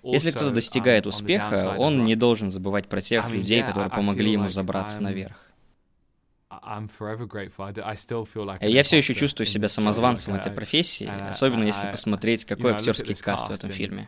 Если 0.03 0.31
кто-то 0.31 0.51
достигает 0.51 1.07
успеха, 1.07 1.75
он 1.77 2.05
не 2.05 2.15
должен 2.15 2.51
забывать 2.51 2.87
про 2.87 3.01
тех 3.01 3.31
людей, 3.31 3.63
которые 3.63 3.89
помогли 3.89 4.31
ему 4.31 4.49
забраться 4.49 5.01
наверх. 5.01 5.48
Я 8.61 8.83
все 8.83 8.97
еще 8.97 9.13
чувствую 9.15 9.47
себя 9.47 9.69
самозванцем 9.69 10.35
этой 10.35 10.51
профессии, 10.51 11.09
особенно 11.29 11.63
если 11.63 11.89
посмотреть, 11.89 12.45
какой 12.45 12.73
актерский 12.73 13.15
каст 13.15 13.47
в 13.49 13.51
этом 13.51 13.69
фильме. 13.71 14.07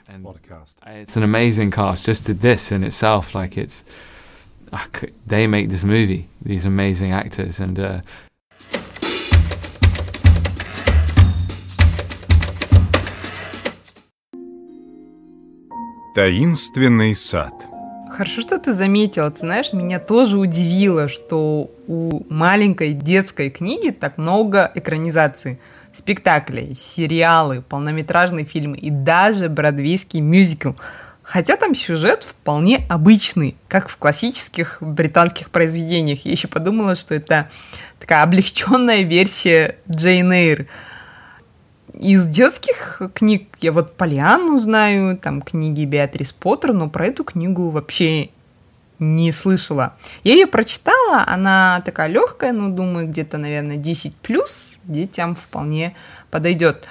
It's 0.85 1.15
an 1.15 1.23
amazing 1.23 1.71
cast. 1.71 2.05
Just 2.05 2.27
this 2.39 2.71
in 2.71 2.83
itself, 2.83 3.33
like 3.33 3.57
it's 3.57 3.83
they 5.27 5.47
make 5.47 5.69
this 5.69 5.83
movie. 5.83 6.27
These 6.41 6.65
amazing 6.65 7.11
actors 7.11 7.59
and. 7.59 7.79
Uh, 7.79 8.01
Таинственный 16.13 17.15
сад. 17.15 17.70
Хорошо, 18.11 18.41
что 18.41 18.59
ты 18.59 18.73
заметила. 18.73 19.31
Ты 19.31 19.39
знаешь, 19.39 19.71
меня 19.71 19.97
тоже 19.97 20.37
удивило, 20.37 21.07
что 21.07 21.71
у 21.87 22.25
маленькой 22.29 22.93
детской 22.93 23.49
книги 23.49 23.91
так 23.91 24.17
много 24.17 24.69
экранизаций. 24.75 25.59
Спектаклей, 25.93 26.75
сериалы, 26.75 27.61
полнометражные 27.61 28.45
фильмы 28.45 28.77
и 28.77 28.89
даже 28.89 29.47
бродвейский 29.47 30.19
мюзикл. 30.19 30.71
Хотя 31.23 31.55
там 31.55 31.73
сюжет 31.73 32.23
вполне 32.23 32.85
обычный, 32.89 33.55
как 33.69 33.87
в 33.87 33.95
классических 33.95 34.77
британских 34.81 35.49
произведениях. 35.49 36.25
Я 36.25 36.31
еще 36.31 36.49
подумала, 36.49 36.95
что 36.95 37.15
это 37.15 37.49
такая 37.99 38.23
облегченная 38.23 39.03
версия 39.03 39.77
Джейн 39.89 40.31
Эйр. 40.33 40.67
Из 41.93 42.27
детских 42.27 43.01
книг 43.13 43.47
я 43.59 43.71
вот 43.71 43.95
Полианну 43.95 44.57
знаю, 44.59 45.17
там 45.17 45.41
книги 45.41 45.85
Беатрис 45.85 46.31
Поттер, 46.31 46.73
но 46.73 46.89
про 46.89 47.07
эту 47.07 47.23
книгу 47.23 47.69
вообще 47.69 48.29
не 48.99 49.31
слышала. 49.31 49.93
Я 50.23 50.33
ее 50.33 50.47
прочитала, 50.47 51.23
она 51.27 51.81
такая 51.83 52.07
легкая, 52.07 52.53
ну, 52.53 52.69
думаю, 52.69 53.07
где-то, 53.07 53.37
наверное, 53.37 53.77
10 53.77 54.15
плюс 54.15 54.79
детям 54.83 55.35
вполне 55.35 55.95
подойдет. 56.29 56.87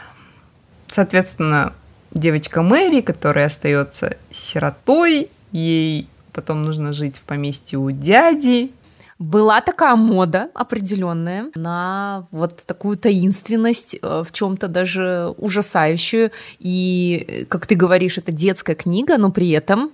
Соответственно, 0.89 1.73
девочка 2.11 2.63
Мэри, 2.63 3.01
которая 3.01 3.47
остается 3.47 4.17
сиротой, 4.31 5.31
ей 5.53 6.09
потом 6.33 6.63
нужно 6.63 6.93
жить 6.93 7.17
в 7.17 7.23
поместье 7.23 7.79
у 7.79 7.91
дяди, 7.91 8.73
была 9.21 9.61
такая 9.61 9.97
мода 9.97 10.49
определенная 10.55 11.51
на 11.55 12.27
вот 12.31 12.65
такую 12.65 12.97
таинственность, 12.97 13.97
э, 14.01 14.23
в 14.27 14.33
чем-то 14.33 14.67
даже 14.67 15.35
ужасающую. 15.37 16.33
И, 16.59 17.47
как 17.51 17.67
ты 17.67 17.75
говоришь, 17.75 18.17
это 18.17 18.33
детская 18.33 18.75
книга, 18.75 19.19
но 19.19 19.31
при 19.31 19.51
этом 19.51 19.93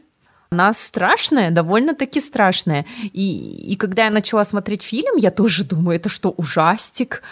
она 0.51 0.73
страшная, 0.73 1.51
довольно-таки 1.51 2.21
страшная. 2.21 2.87
И, 3.03 3.73
и 3.73 3.75
когда 3.75 4.05
я 4.05 4.11
начала 4.11 4.45
смотреть 4.45 4.83
фильм, 4.83 5.17
я 5.17 5.33
тоже 5.33 5.65
думаю, 5.65 5.97
это 5.97 6.09
что, 6.09 6.31
ужастик? 6.31 7.23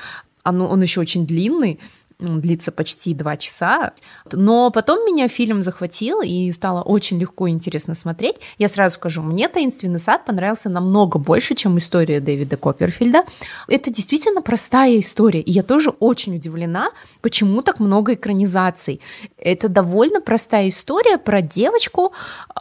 Оно, 0.42 0.66
он 0.66 0.83
еще 0.83 1.00
очень 1.00 1.26
длинный 1.26 1.78
длится 2.18 2.72
почти 2.72 3.14
два 3.14 3.37
часа. 3.37 3.92
Но 4.33 4.70
потом 4.70 5.05
меня 5.05 5.29
фильм 5.29 5.62
захватил 5.62 6.20
и 6.22 6.50
стало 6.53 6.83
очень 6.83 7.18
легко 7.18 7.46
и 7.46 7.50
интересно 7.50 7.94
смотреть. 7.94 8.37
Я 8.59 8.68
сразу 8.68 8.96
скажу, 8.96 9.22
мне 9.22 9.48
«Таинственный 9.48 10.00
сад» 10.00 10.24
понравился 10.24 10.68
намного 10.68 11.18
больше, 11.18 11.55
чем 11.55 11.79
история 11.79 12.20
Дэвида 12.20 12.57
Копперфильда. 12.57 13.24
Это 13.68 13.90
действительно 13.90 14.42
простая 14.42 14.98
история, 14.98 15.40
и 15.40 15.50
я 15.50 15.62
тоже 15.62 15.90
очень 15.90 16.37
удивлена, 16.37 16.90
почему 17.20 17.62
так 17.62 17.81
много 17.81 18.14
экранизаций. 18.14 19.00
Это 19.38 19.68
довольно 19.68 20.20
простая 20.20 20.68
история 20.68 21.18
про 21.18 21.42
девочку, 21.42 22.12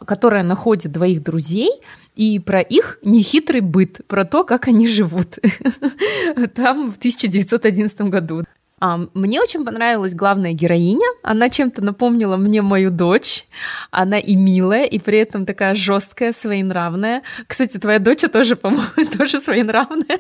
которая 0.06 0.44
находит 0.44 0.92
двоих 0.92 1.24
друзей, 1.24 1.72
и 2.16 2.40
про 2.40 2.62
их 2.62 3.00
нехитрый 3.04 3.62
быт, 3.62 4.02
про 4.08 4.26
то, 4.26 4.44
как 4.44 4.68
они 4.68 4.88
живут 4.88 5.40
там 6.56 6.92
в 6.92 6.98
1911 6.98 8.02
году. 8.02 8.44
Мне 9.14 9.42
очень 9.42 9.64
понравилась 9.64 10.14
главная 10.14 10.52
героиня. 10.52 11.08
Она 11.22 11.50
чем-то 11.50 11.82
напомнила 11.82 12.36
мне 12.36 12.62
мою 12.62 12.92
дочь. 12.92 13.46
Она 13.92 14.20
и 14.20 14.36
милая, 14.36 14.84
и 14.84 15.00
при 15.00 15.20
этом 15.20 15.46
такая 15.46 15.74
жесткая, 15.74 16.34
своенравная. 16.34 17.22
Кстати, 17.48 17.78
твоя 17.78 18.00
дочь 18.00 18.24
тоже, 18.30 18.58
по-моему, 18.58 18.84
тоже 19.18 19.40
своенравная. 19.40 20.20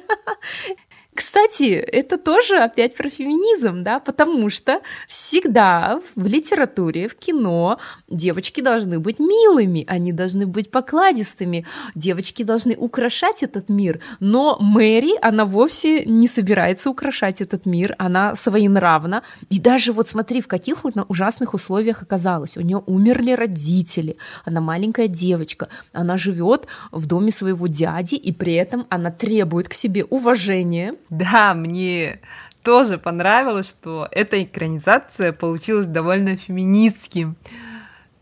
Кстати, 1.15 1.73
это 1.73 2.17
тоже 2.17 2.58
опять 2.58 2.95
про 2.95 3.10
феминизм, 3.10 3.84
да, 3.84 3.99
потому 3.99 4.49
что 4.49 4.82
всегда 5.08 6.02
в 6.15 6.26
литературе, 6.26 7.08
в 7.08 7.15
кино 7.15 7.78
девочки 8.10 8.62
должны 8.62 8.99
быть 8.99 9.19
милыми, 9.19 9.86
они 9.88 10.12
должны 10.12 10.47
быть 10.47 10.71
покладистыми, 10.71 11.65
девочки 11.93 12.43
должны 12.43 12.76
украшать 12.76 13.43
этот 13.43 13.69
мир, 13.69 13.99
но 14.19 14.58
Мэри, 14.60 15.13
она 15.21 15.45
вовсе 15.45 16.04
не 16.06 16.28
собирается 16.28 16.89
украшать 16.89 17.41
этот 17.41 17.67
мир, 17.67 17.95
она 17.99 18.34
своенравна, 18.34 19.21
и 19.49 19.60
даже 19.60 19.93
вот 19.93 20.10
смотри, 20.10 20.41
в 20.41 20.47
каких 20.47 20.84
ужасных 21.08 21.54
условиях 21.54 22.02
оказалась, 22.02 22.58
у 22.58 22.62
нее 22.62 22.82
умерли 22.88 23.34
родители, 23.34 24.17
она 24.45 24.62
маленькая 24.62 25.08
девочка, 25.08 25.67
она 25.91 26.17
живет 26.17 26.67
в 26.91 27.06
доме 27.06 27.32
своего 27.32 27.67
дяди, 27.67 28.15
и 28.15 28.32
при 28.32 28.54
этом 28.54 28.88
она 28.89 29.12
требует 29.12 29.69
к 29.69 29.73
себе 29.73 30.06
уважения, 30.06 30.95
да, 31.17 31.54
мне 31.54 32.19
тоже 32.63 32.97
понравилось, 32.97 33.69
что 33.69 34.08
эта 34.12 34.41
экранизация 34.43 35.34
получилась 35.34 35.86
довольно 35.86 36.38
феминистским. 36.38 37.36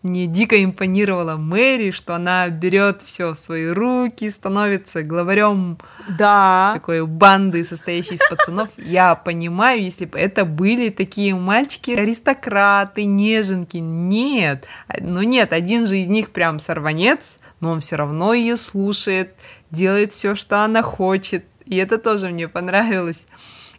Мне 0.03 0.25
дико 0.25 0.63
импонировала 0.63 1.35
Мэри, 1.35 1.91
что 1.91 2.15
она 2.15 2.49
берет 2.49 3.03
все 3.03 3.33
в 3.33 3.35
свои 3.35 3.67
руки, 3.67 4.27
становится 4.31 5.03
главарем 5.03 5.77
да. 6.09 6.71
такой 6.73 7.05
банды, 7.05 7.63
состоящей 7.63 8.15
из 8.15 8.27
пацанов. 8.27 8.69
Я 8.77 9.13
понимаю, 9.13 9.83
если 9.83 10.05
бы 10.05 10.17
это 10.17 10.43
были 10.43 10.89
такие 10.89 11.35
мальчики, 11.35 11.91
аристократы, 11.91 13.05
неженки. 13.05 13.77
Нет, 13.77 14.67
ну 14.99 15.21
нет, 15.21 15.53
один 15.53 15.85
же 15.85 15.99
из 15.99 16.07
них 16.07 16.31
прям 16.31 16.57
сорванец, 16.57 17.39
но 17.59 17.69
он 17.69 17.79
все 17.79 17.95
равно 17.95 18.33
ее 18.33 18.57
слушает, 18.57 19.35
делает 19.69 20.13
все, 20.13 20.33
что 20.33 20.63
она 20.63 20.81
хочет. 20.81 21.45
И 21.71 21.77
это 21.77 21.97
тоже 21.97 22.29
мне 22.29 22.49
понравилось. 22.49 23.27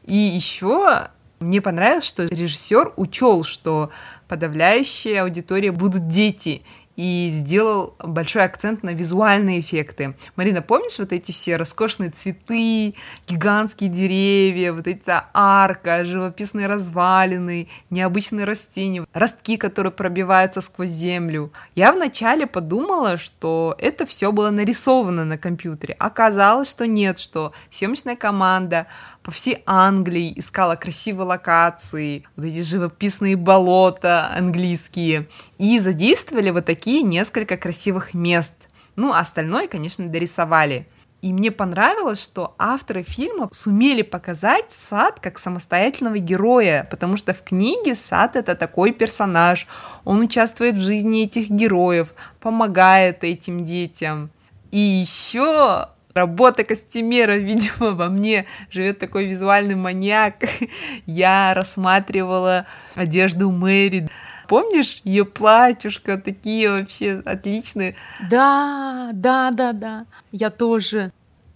И 0.06 0.16
еще 0.16 1.08
мне 1.40 1.60
понравилось, 1.60 2.06
что 2.06 2.24
режиссер 2.24 2.94
учел, 2.96 3.44
что 3.44 3.90
подавляющая 4.28 5.22
аудитория 5.22 5.72
будут 5.72 6.08
дети, 6.08 6.62
и 6.96 7.28
сделал 7.32 7.94
большой 7.98 8.44
акцент 8.44 8.82
на 8.82 8.90
визуальные 8.90 9.60
эффекты. 9.60 10.14
Марина, 10.36 10.62
помнишь 10.62 10.98
вот 10.98 11.12
эти 11.12 11.32
все 11.32 11.56
роскошные 11.56 12.10
цветы, 12.10 12.94
гигантские 13.26 13.88
деревья, 13.90 14.72
вот 14.72 14.86
эта 14.86 15.26
арка, 15.32 16.04
живописные 16.04 16.66
развалины, 16.66 17.68
необычные 17.90 18.44
растения, 18.44 19.06
ростки, 19.12 19.56
которые 19.56 19.92
пробиваются 19.92 20.60
сквозь 20.60 20.90
землю? 20.90 21.52
Я 21.74 21.92
вначале 21.92 22.46
подумала, 22.46 23.16
что 23.16 23.74
это 23.78 24.06
все 24.06 24.32
было 24.32 24.50
нарисовано 24.50 25.24
на 25.24 25.38
компьютере. 25.38 25.96
Оказалось, 25.98 26.70
что 26.70 26.86
нет, 26.86 27.18
что 27.18 27.52
съемочная 27.70 28.16
команда 28.16 28.86
по 29.22 29.30
всей 29.30 29.62
Англии 29.66 30.32
искала 30.36 30.74
красивые 30.74 31.26
локации, 31.26 32.24
вот 32.36 32.46
эти 32.46 32.62
живописные 32.62 33.36
болота 33.36 34.30
английские, 34.34 35.28
и 35.58 35.78
задействовали 35.78 36.50
вот 36.50 36.64
такие 36.64 36.81
несколько 36.90 37.56
красивых 37.56 38.14
мест. 38.14 38.68
Ну, 38.96 39.12
остальное, 39.12 39.68
конечно, 39.68 40.06
дорисовали. 40.08 40.86
И 41.22 41.32
мне 41.32 41.52
понравилось, 41.52 42.20
что 42.20 42.56
авторы 42.58 43.04
фильма 43.04 43.48
сумели 43.52 44.02
показать 44.02 44.72
Сад 44.72 45.20
как 45.20 45.38
самостоятельного 45.38 46.18
героя, 46.18 46.86
потому 46.90 47.16
что 47.16 47.32
в 47.32 47.44
книге 47.44 47.94
Сад 47.94 48.34
это 48.34 48.56
такой 48.56 48.90
персонаж, 48.90 49.68
он 50.04 50.20
участвует 50.20 50.74
в 50.74 50.82
жизни 50.82 51.22
этих 51.22 51.48
героев, 51.48 52.12
помогает 52.40 53.22
этим 53.22 53.64
детям. 53.64 54.30
И 54.72 54.78
еще 54.78 55.86
работа 56.12 56.64
костюмера, 56.64 57.36
видимо, 57.36 57.92
во 57.92 58.08
мне 58.08 58.46
живет 58.70 58.98
такой 58.98 59.26
визуальный 59.26 59.76
маньяк. 59.76 60.42
Я 61.06 61.54
рассматривала 61.54 62.66
одежду 62.96 63.52
Мэри. 63.52 64.08
Помнишь 64.48 65.00
ее 65.04 65.24
платьюшко, 65.24 66.18
такие 66.18 66.70
вообще 66.70 67.22
отличные? 67.24 67.96
Да, 68.30 69.10
да, 69.12 69.50
да, 69.50 69.72
да. 69.72 70.06
Я 70.30 70.50
тоже. 70.50 71.12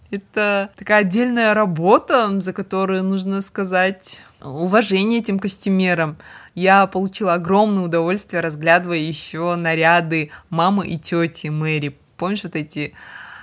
Это 0.09 0.69
такая 0.77 1.01
отдельная 1.01 1.53
работа, 1.53 2.39
за 2.39 2.53
которую 2.53 3.03
нужно 3.03 3.41
сказать 3.41 4.21
уважение 4.41 5.19
этим 5.19 5.37
костюмерам. 5.37 6.17
Я 6.55 6.87
получила 6.87 7.33
огромное 7.35 7.83
удовольствие, 7.83 8.41
разглядывая 8.41 8.97
еще 8.97 9.55
наряды 9.55 10.31
мамы 10.49 10.87
и 10.87 10.97
тети 10.97 11.47
Мэри. 11.47 11.97
Помнишь 12.15 12.43
вот 12.43 12.55
эти 12.55 12.93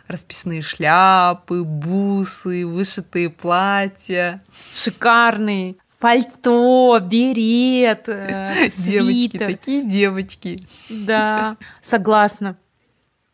расписные 0.08 0.62
шляпы, 0.62 1.62
бусы, 1.62 2.66
вышитые 2.66 3.30
платья. 3.30 4.42
Шикарные. 4.74 5.76
Пальто, 6.04 7.00
берет, 7.00 8.10
э, 8.10 8.68
Девочки, 8.68 9.38
такие 9.38 9.82
девочки. 9.82 10.58
Да, 10.90 11.56
согласна. 11.80 12.58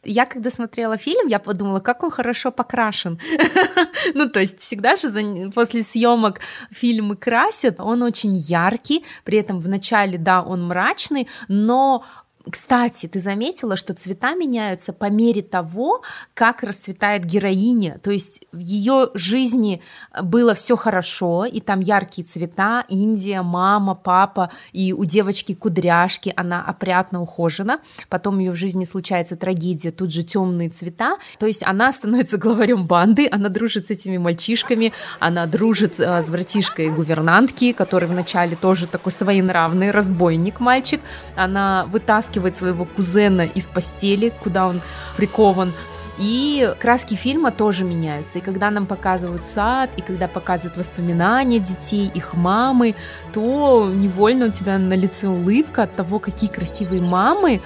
Я 0.05 0.25
когда 0.25 0.51
смотрела 0.51 0.97
фильм, 0.97 1.27
я 1.27 1.41
подумала, 1.41 1.81
как 1.81 2.05
он 2.05 2.13
хорошо 2.13 2.53
покрашен. 2.53 3.19
ну, 4.15 4.29
то 4.29 4.39
есть 4.39 4.61
всегда 4.61 4.95
же 4.95 5.11
за... 5.11 5.51
после 5.53 5.83
съемок 5.83 6.39
фильмы 6.71 7.17
красят, 7.17 7.81
он 7.81 8.05
очень 8.05 8.37
яркий, 8.37 9.05
при 9.25 9.39
этом 9.39 9.59
в 9.59 9.69
начале, 9.69 10.17
да, 10.17 10.41
он 10.41 10.69
мрачный, 10.69 11.27
но 11.49 12.05
кстати, 12.49 13.07
ты 13.07 13.21
заметила, 13.21 13.77
что 13.77 13.95
цвета 13.95 14.35
меняются 14.35 14.93
по 14.93 15.11
мере 15.11 15.43
того, 15.43 16.03
как 16.35 16.63
расцветает 16.63 17.25
героиня. 17.25 17.99
То 18.03 18.11
есть 18.11 18.47
в 18.51 18.59
ее 18.59 19.11
жизни 19.15 19.83
было 20.23 20.55
все 20.55 20.77
хорошо, 20.77 21.45
и 21.45 21.61
там 21.61 21.81
яркие 21.81 22.27
цвета, 22.27 22.85
Индия, 22.89 23.43
мама, 23.43 23.95
папа, 23.95 24.51
и 24.73 24.93
у 24.93 25.05
девочки 25.05 25.55
кудряшки, 25.55 26.33
она 26.35 26.65
опрятно 26.65 27.21
ухожена. 27.21 27.81
Потом 28.09 28.39
ее 28.39 28.53
в 28.53 28.57
жизни 28.57 28.85
случается 28.85 29.37
трагедия, 29.37 29.91
тут 29.91 30.13
же 30.13 30.23
темные 30.23 30.71
цвета. 30.71 31.19
То 31.39 31.47
есть 31.47 31.63
она 31.63 31.93
становится 31.93 32.39
главарем 32.39 32.87
банды, 32.87 33.29
она 33.31 33.49
дружит 33.51 33.89
с 33.89 33.91
этими 33.91 34.17
мальчишками, 34.17 34.93
она 35.19 35.47
дружит 35.47 36.01
э, 36.01 36.23
с 36.23 36.31
братишкой 36.31 36.89
гувернантки, 36.89 37.73
который 37.73 38.09
вначале 38.09 38.57
тоже 38.57 38.87
такой 38.87 39.13
своенравный 39.13 39.91
разбойник 39.91 40.59
мальчик. 40.59 41.01
Она 41.37 41.87
вытаскивает 41.87 42.40
вытаскивает 42.41 42.57
своего 42.57 42.85
кузена 42.85 43.43
из 43.43 43.67
постели, 43.67 44.33
куда 44.43 44.67
он 44.67 44.81
прикован, 45.17 45.73
и 46.19 46.75
краски 46.79 47.15
фильма 47.15 47.51
тоже 47.51 47.85
меняются. 47.85 48.39
И 48.39 48.41
когда 48.43 48.71
нам 48.71 48.87
показывают 48.87 49.45
сад, 49.45 49.91
и 49.97 50.03
когда 50.03 50.29
показывают 50.29 50.77
воспоминания 50.77 51.59
детей, 51.59 52.11
их 52.15 52.35
мамы, 52.35 52.95
то 53.33 53.91
невольно 53.95 54.47
у 54.47 54.51
тебя 54.51 54.79
на 54.79 54.95
лице 54.95 55.29
улыбка 55.29 55.85
от 55.85 55.97
того, 55.97 56.19
какие 56.19 56.51
красивые 56.51 57.01
мамы, 57.01 57.61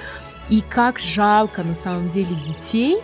и 0.50 0.60
как 0.60 0.98
жалко 0.98 1.62
на 1.62 1.74
самом 1.74 2.10
деле 2.10 2.36
детей. 2.46 2.98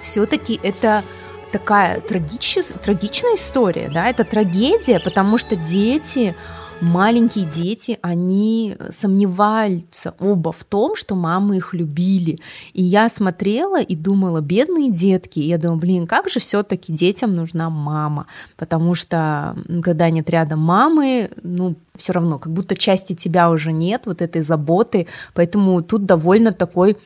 Все-таки 0.00 0.58
это 0.62 1.04
такая 1.52 2.00
трагич... 2.00 2.58
трагичная 2.82 3.36
история, 3.36 3.90
да, 3.92 4.08
это 4.08 4.24
трагедия, 4.24 4.98
потому 4.98 5.38
что 5.38 5.54
дети, 5.54 6.34
маленькие 6.82 7.46
дети, 7.46 7.98
они 8.02 8.76
сомневаются 8.90 10.14
оба 10.18 10.52
в 10.52 10.64
том, 10.64 10.96
что 10.96 11.14
мамы 11.14 11.56
их 11.58 11.72
любили. 11.74 12.40
И 12.72 12.82
я 12.82 13.08
смотрела 13.08 13.80
и 13.80 13.94
думала, 13.94 14.40
бедные 14.40 14.90
детки, 14.90 15.38
и 15.38 15.46
я 15.46 15.58
думала, 15.58 15.78
блин, 15.78 16.06
как 16.06 16.28
же 16.28 16.40
все-таки 16.40 16.92
детям 16.92 17.34
нужна 17.34 17.70
мама, 17.70 18.26
потому 18.56 18.94
что 18.94 19.56
когда 19.82 20.10
нет 20.10 20.28
рядом 20.28 20.60
мамы, 20.60 21.30
ну, 21.42 21.76
все 21.96 22.12
равно, 22.12 22.38
как 22.38 22.52
будто 22.52 22.74
части 22.74 23.14
тебя 23.14 23.50
уже 23.50 23.72
нет, 23.72 24.02
вот 24.06 24.20
этой 24.20 24.42
заботы, 24.42 25.06
поэтому 25.34 25.82
тут 25.82 26.04
довольно 26.04 26.52
такой 26.52 26.98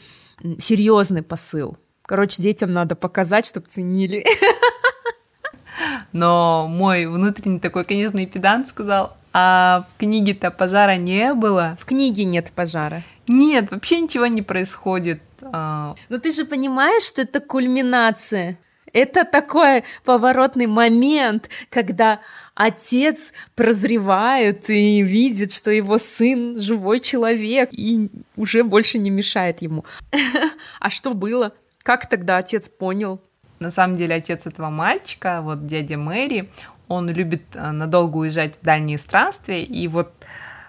серьезный 0.58 1.22
посыл. 1.22 1.76
Короче, 2.02 2.42
детям 2.42 2.72
надо 2.72 2.94
показать, 2.94 3.46
чтобы 3.46 3.66
ценили. 3.68 4.24
Но 6.12 6.66
мой 6.68 7.06
внутренний 7.06 7.60
такой, 7.60 7.84
конечно, 7.84 8.18
и 8.18 8.26
педант 8.26 8.68
сказал, 8.68 9.16
а 9.38 9.84
в 9.92 9.98
книге-то 9.98 10.50
пожара 10.50 10.96
не 10.96 11.34
было. 11.34 11.76
В 11.78 11.84
книге 11.84 12.24
нет 12.24 12.52
пожара. 12.54 13.02
Нет, 13.28 13.70
вообще 13.70 14.00
ничего 14.00 14.26
не 14.28 14.40
происходит. 14.40 15.20
А. 15.42 15.94
Но 16.08 16.18
ты 16.18 16.32
же 16.32 16.46
понимаешь, 16.46 17.02
что 17.02 17.20
это 17.20 17.40
кульминация. 17.40 18.58
Это 18.94 19.24
такой 19.26 19.84
поворотный 20.04 20.66
момент, 20.66 21.50
когда 21.68 22.20
отец 22.54 23.34
прозревает 23.54 24.70
и 24.70 25.02
видит, 25.02 25.52
что 25.52 25.70
его 25.70 25.98
сын 25.98 26.58
живой 26.58 27.00
человек 27.00 27.68
и 27.72 28.08
уже 28.36 28.64
больше 28.64 28.96
не 28.96 29.10
мешает 29.10 29.60
ему. 29.60 29.84
А 30.80 30.88
что 30.88 31.12
было? 31.12 31.52
Как 31.82 32.08
тогда 32.08 32.38
отец 32.38 32.70
понял? 32.70 33.20
На 33.58 33.70
самом 33.70 33.96
деле 33.96 34.14
отец 34.14 34.46
этого 34.46 34.70
мальчика, 34.70 35.40
вот 35.42 35.66
дядя 35.66 35.98
Мэри, 35.98 36.50
он 36.88 37.10
любит 37.10 37.42
э, 37.54 37.70
надолго 37.70 38.18
уезжать 38.18 38.58
в 38.60 38.64
дальние 38.64 38.98
странствия, 38.98 39.62
и 39.62 39.88
вот 39.88 40.12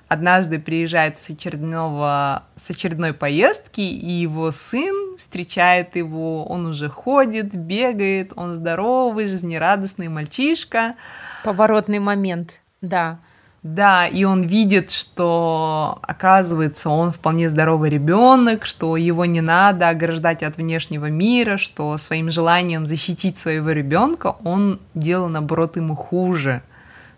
однажды 0.07 0.59
приезжает 0.59 1.17
с, 1.17 1.29
очередного, 1.29 2.43
с 2.55 2.69
очередной 2.69 3.13
поездки, 3.13 3.81
и 3.81 4.09
его 4.09 4.51
сын 4.51 5.17
встречает 5.17 5.95
его, 5.95 6.45
он 6.45 6.65
уже 6.65 6.89
ходит, 6.89 7.55
бегает, 7.55 8.31
он 8.35 8.55
здоровый, 8.55 9.27
жизнерадостный 9.27 10.07
мальчишка. 10.07 10.95
Поворотный 11.43 11.99
момент, 11.99 12.59
да. 12.81 13.19
Да, 13.67 14.07
и 14.07 14.23
он 14.23 14.43
видит, 14.43 14.91
что, 14.91 15.99
оказывается, 16.01 16.89
он 16.89 17.11
вполне 17.11 17.49
здоровый 17.49 17.89
ребенок, 17.89 18.65
что 18.65 18.95
его 18.95 19.25
не 19.25 19.41
надо 19.41 19.89
ограждать 19.89 20.41
от 20.41 20.55
внешнего 20.55 21.07
мира, 21.09 21.57
что 21.57 21.97
своим 21.97 22.31
желанием 22.31 22.87
защитить 22.87 23.37
своего 23.37 23.71
ребенка 23.71 24.37
он 24.45 24.79
делал, 24.93 25.27
наоборот, 25.27 25.75
ему 25.75 25.97
хуже, 25.97 26.61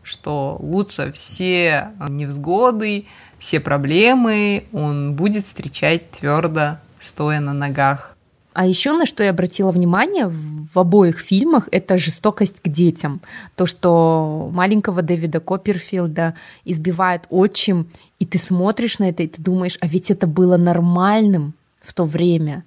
что 0.02 0.58
лучше 0.60 1.12
все 1.12 1.90
невзгоды, 2.10 3.06
все 3.38 3.60
проблемы 3.60 4.64
он 4.74 5.14
будет 5.14 5.46
встречать 5.46 6.10
твердо, 6.10 6.78
стоя 6.98 7.42
на 7.42 7.54
ногах. 7.54 8.16
А 8.60 8.66
еще 8.66 8.92
на 8.92 9.06
что 9.06 9.24
я 9.24 9.30
обратила 9.30 9.72
внимание 9.72 10.28
в 10.28 10.78
обоих 10.78 11.20
фильмах, 11.20 11.70
это 11.72 11.98
жестокость 11.98 12.60
к 12.62 12.68
детям. 12.68 13.22
То, 13.56 13.66
что 13.66 14.50
маленького 14.52 15.02
Дэвида 15.02 15.40
Копперфилда 15.40 16.36
избивает 16.66 17.26
отчим, 17.30 17.88
и 18.20 18.26
ты 18.26 18.38
смотришь 18.38 19.00
на 19.00 19.08
это, 19.08 19.24
и 19.24 19.28
ты 19.28 19.42
думаешь, 19.42 19.78
а 19.80 19.88
ведь 19.88 20.12
это 20.12 20.28
было 20.28 20.58
нормальным 20.58 21.54
в 21.82 21.94
то 21.94 22.04
время. 22.04 22.66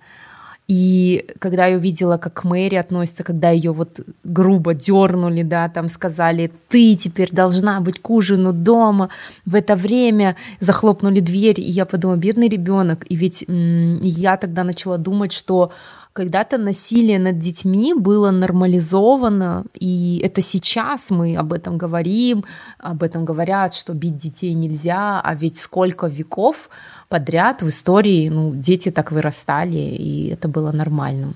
И 0.75 1.27
когда 1.39 1.67
я 1.67 1.77
увидела, 1.77 2.17
как 2.17 2.45
Мэри 2.45 2.77
относится, 2.77 3.25
когда 3.25 3.51
ее 3.51 3.73
вот 3.73 4.01
грубо 4.25 4.73
дернули, 4.73 5.43
да, 5.43 5.69
там 5.69 5.91
сказали, 5.91 6.51
ты 6.71 6.97
теперь 6.97 7.29
должна 7.31 7.83
быть 7.83 8.01
к 8.01 8.09
ужину 8.09 8.55
дома, 8.55 9.11
в 9.45 9.55
это 9.55 9.77
время 9.77 10.35
захлопнули 10.61 11.21
дверь, 11.21 11.61
и 11.61 11.71
я 11.71 11.85
подумала, 11.85 12.17
бедный 12.17 12.49
ребенок. 12.49 13.05
И 13.11 13.17
ведь 13.17 13.45
я 13.47 14.39
тогда 14.39 14.65
начала 14.65 14.97
думать, 14.97 15.35
что 15.35 15.73
когда-то 16.13 16.59
насилие 16.59 17.19
над 17.19 17.39
детьми 17.39 17.95
было 17.95 18.31
нормализовано, 18.31 19.65
и 19.75 20.21
это 20.23 20.43
сейчас 20.43 21.11
мы 21.11 21.37
об 21.37 21.53
этом 21.53 21.79
говорим, 21.79 22.45
об 22.79 23.03
этом 23.03 23.25
говорят, 23.25 23.75
что 23.75 23.95
бить 23.95 24.17
детей 24.17 24.55
нельзя, 24.55 25.21
а 25.21 25.35
ведь 25.35 25.59
сколько 25.59 26.07
веков 26.07 26.69
подряд 27.09 27.63
в 27.63 27.69
истории 27.69 28.29
ну, 28.29 28.53
дети 28.55 28.91
так 28.91 29.13
вырастали, 29.13 29.79
и 29.79 30.29
это 30.29 30.49
было 30.49 30.73
нормальным. 30.73 31.35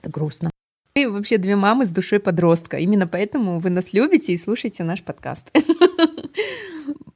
Это 0.00 0.10
грустно. 0.10 0.50
Мы 0.96 1.10
вообще 1.10 1.38
две 1.38 1.56
мамы 1.56 1.86
с 1.86 1.90
душой 1.90 2.20
подростка. 2.20 2.76
Именно 2.76 3.06
поэтому 3.08 3.58
вы 3.58 3.70
нас 3.70 3.92
любите 3.92 4.32
и 4.32 4.36
слушаете 4.36 4.84
наш 4.84 5.02
подкаст. 5.02 5.50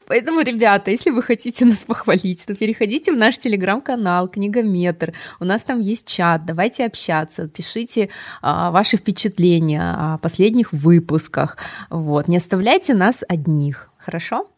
Поэтому, 0.08 0.40
ребята, 0.40 0.90
если 0.90 1.10
вы 1.10 1.22
хотите 1.22 1.66
нас 1.66 1.84
похвалить, 1.84 2.46
то 2.46 2.54
переходите 2.54 3.12
в 3.12 3.16
наш 3.16 3.38
телеграм-канал 3.38 4.28
Книгометр. 4.28 5.12
У 5.38 5.44
нас 5.44 5.64
там 5.64 5.80
есть 5.80 6.08
чат. 6.08 6.46
Давайте 6.46 6.86
общаться. 6.86 7.46
Пишите 7.46 8.08
а, 8.40 8.70
ваши 8.70 8.96
впечатления 8.96 9.82
о 9.82 10.18
последних 10.18 10.72
выпусках. 10.72 11.58
Вот. 11.90 12.26
Не 12.26 12.38
оставляйте 12.38 12.94
нас 12.94 13.22
одних. 13.28 13.90
Хорошо? 13.98 14.48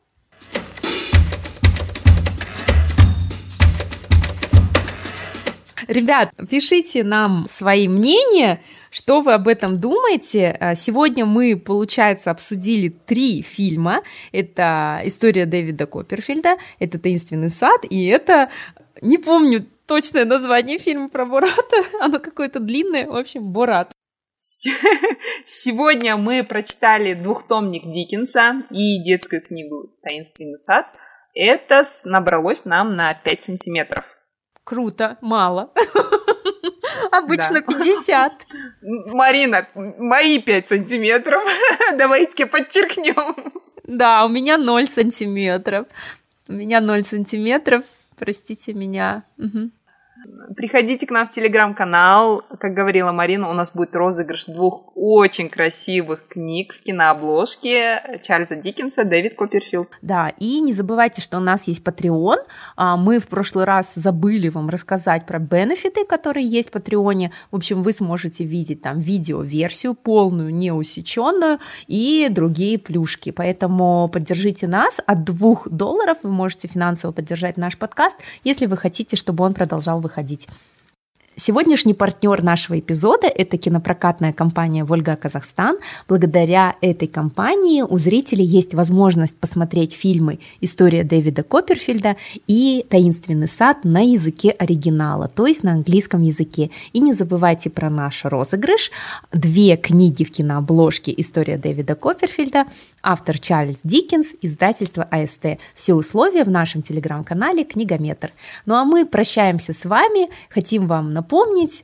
Ребят, 5.88 6.30
пишите 6.48 7.02
нам 7.02 7.46
свои 7.48 7.88
мнения, 7.88 8.60
что 8.90 9.20
вы 9.20 9.32
об 9.32 9.48
этом 9.48 9.78
думаете. 9.78 10.56
А, 10.60 10.74
сегодня 10.74 11.24
мы, 11.24 11.56
получается, 11.56 12.30
обсудили 12.30 12.88
три 12.88 13.42
фильма. 13.42 14.02
Это 14.32 15.00
«История 15.04 15.46
Дэвида 15.46 15.86
Копперфильда», 15.86 16.56
это 16.78 16.98
«Таинственный 16.98 17.50
сад» 17.50 17.84
и 17.88 18.06
это, 18.06 18.50
не 19.00 19.18
помню 19.18 19.66
точное 19.86 20.24
название 20.24 20.78
фильма 20.78 21.08
про 21.08 21.24
Бората, 21.24 21.76
оно 22.00 22.18
какое-то 22.18 22.60
длинное, 22.60 23.06
в 23.06 23.16
общем, 23.16 23.50
Борат. 23.52 23.92
Сегодня 25.44 26.16
мы 26.16 26.42
прочитали 26.44 27.12
двухтомник 27.14 27.84
Диккенса 27.84 28.62
и 28.70 29.02
детскую 29.02 29.42
книгу 29.42 29.94
«Таинственный 30.02 30.56
сад». 30.56 30.86
Это 31.34 31.82
набралось 32.04 32.64
нам 32.64 32.96
на 32.96 33.12
5 33.12 33.42
сантиметров. 33.42 34.04
Круто, 34.64 35.18
мало. 35.20 35.72
Обычно 37.12 37.60
да. 37.60 37.78
50. 37.78 38.46
Марина, 38.82 39.66
мои 39.74 40.40
5 40.40 40.68
сантиметров. 40.68 41.42
Давайте 41.96 42.46
подчеркнем. 42.46 43.52
Да, 43.84 44.24
у 44.24 44.28
меня 44.28 44.56
0 44.56 44.86
сантиметров. 44.86 45.86
У 46.48 46.52
меня 46.52 46.80
0 46.80 47.04
сантиметров. 47.04 47.84
Простите 48.16 48.74
меня. 48.74 49.24
Угу. 49.38 49.70
Приходите 50.56 51.06
к 51.06 51.10
нам 51.10 51.26
в 51.26 51.30
телеграм-канал. 51.30 52.42
Как 52.58 52.74
говорила 52.74 53.12
Марина, 53.12 53.48
у 53.48 53.52
нас 53.54 53.74
будет 53.74 53.94
розыгрыш 53.94 54.46
двух 54.46 54.92
очень 54.94 55.48
красивых 55.48 56.26
книг 56.28 56.74
в 56.74 56.82
кинообложке 56.82 58.20
Чарльза 58.22 58.56
Диккенса, 58.56 59.04
Дэвид 59.04 59.34
Копперфилд. 59.34 59.88
Да, 60.02 60.32
и 60.38 60.60
не 60.60 60.72
забывайте, 60.72 61.22
что 61.22 61.38
у 61.38 61.40
нас 61.40 61.68
есть 61.68 61.82
Patreon. 61.82 62.36
А, 62.76 62.96
мы 62.96 63.18
в 63.18 63.28
прошлый 63.28 63.64
раз 63.64 63.94
забыли 63.94 64.48
вам 64.48 64.68
рассказать 64.68 65.24
про 65.24 65.38
бенефиты, 65.38 66.04
которые 66.04 66.46
есть 66.46 66.68
в 66.68 66.72
Патреоне. 66.72 67.32
В 67.50 67.56
общем, 67.56 67.82
вы 67.82 67.92
сможете 67.92 68.44
видеть 68.44 68.82
там 68.82 69.00
видео-версию 69.00 69.94
полную, 69.94 70.54
неусеченную 70.54 71.60
и 71.86 72.28
другие 72.30 72.78
плюшки. 72.78 73.30
Поэтому 73.30 74.08
поддержите 74.12 74.66
нас. 74.66 75.00
От 75.06 75.24
двух 75.24 75.68
долларов 75.70 76.18
вы 76.24 76.30
можете 76.30 76.68
финансово 76.68 77.12
поддержать 77.12 77.56
наш 77.56 77.78
подкаст, 77.78 78.18
если 78.44 78.66
вы 78.66 78.76
хотите, 78.76 79.16
чтобы 79.16 79.44
он 79.44 79.54
продолжал 79.54 80.00
выходить 80.00 80.09
выходить. 80.10 80.48
Сегодняшний 81.40 81.94
партнер 81.94 82.42
нашего 82.42 82.78
эпизода– 82.78 83.26
это 83.34 83.56
кинопрокатная 83.56 84.34
компания 84.34 84.84
«Вольга 84.84 85.16
Казахстан». 85.16 85.78
Благодаря 86.06 86.76
этой 86.82 87.08
компании 87.08 87.80
у 87.80 87.96
зрителей 87.96 88.44
есть 88.44 88.74
возможность 88.74 89.38
посмотреть 89.38 89.94
фильмы 89.94 90.38
«История 90.60 91.02
Дэвида 91.02 91.42
Копперфильда» 91.42 92.16
и 92.46 92.84
«Таинственный 92.90 93.48
сад» 93.48 93.84
на 93.84 94.02
языке 94.02 94.50
оригинала, 94.50 95.28
то 95.28 95.46
есть 95.46 95.62
на 95.62 95.72
английском 95.72 96.20
языке. 96.20 96.70
И 96.92 97.00
не 97.00 97.14
забывайте 97.14 97.70
про 97.70 97.88
наш 97.88 98.26
розыгрыш. 98.26 98.90
Две 99.32 99.78
книги 99.78 100.24
в 100.24 100.30
кинообложке 100.30 101.14
«История 101.16 101.56
Дэвида 101.56 101.94
Копперфильда» 101.94 102.66
Автор 103.02 103.38
Чарльз 103.38 103.78
Диккенс, 103.82 104.34
издательство 104.42 105.04
АСТ. 105.04 105.58
Все 105.74 105.94
условия 105.94 106.44
в 106.44 106.50
нашем 106.50 106.82
телеграм-канале 106.82 107.64
«Книгометр». 107.64 108.30
Ну 108.66 108.74
а 108.74 108.84
мы 108.84 109.06
прощаемся 109.06 109.72
с 109.72 109.86
вами. 109.86 110.28
Хотим 110.50 110.86
вам 110.86 111.14
напомнить, 111.14 111.29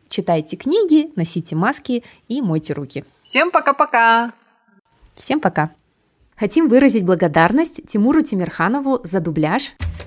читайте 0.09 0.57
книги, 0.57 1.13
носите 1.15 1.55
маски 1.55 2.03
и 2.27 2.43
мойте 2.43 2.73
руки. 2.73 3.05
Всем 3.23 3.53
пока-пока! 3.53 4.33
Всем 5.15 5.39
пока! 5.39 5.71
Хотим 6.37 6.69
выразить 6.69 7.05
благодарность 7.07 7.87
Тимуру 7.87 8.23
Тимирханову 8.23 9.01
за 9.05 9.21
дубляж– 9.21 9.73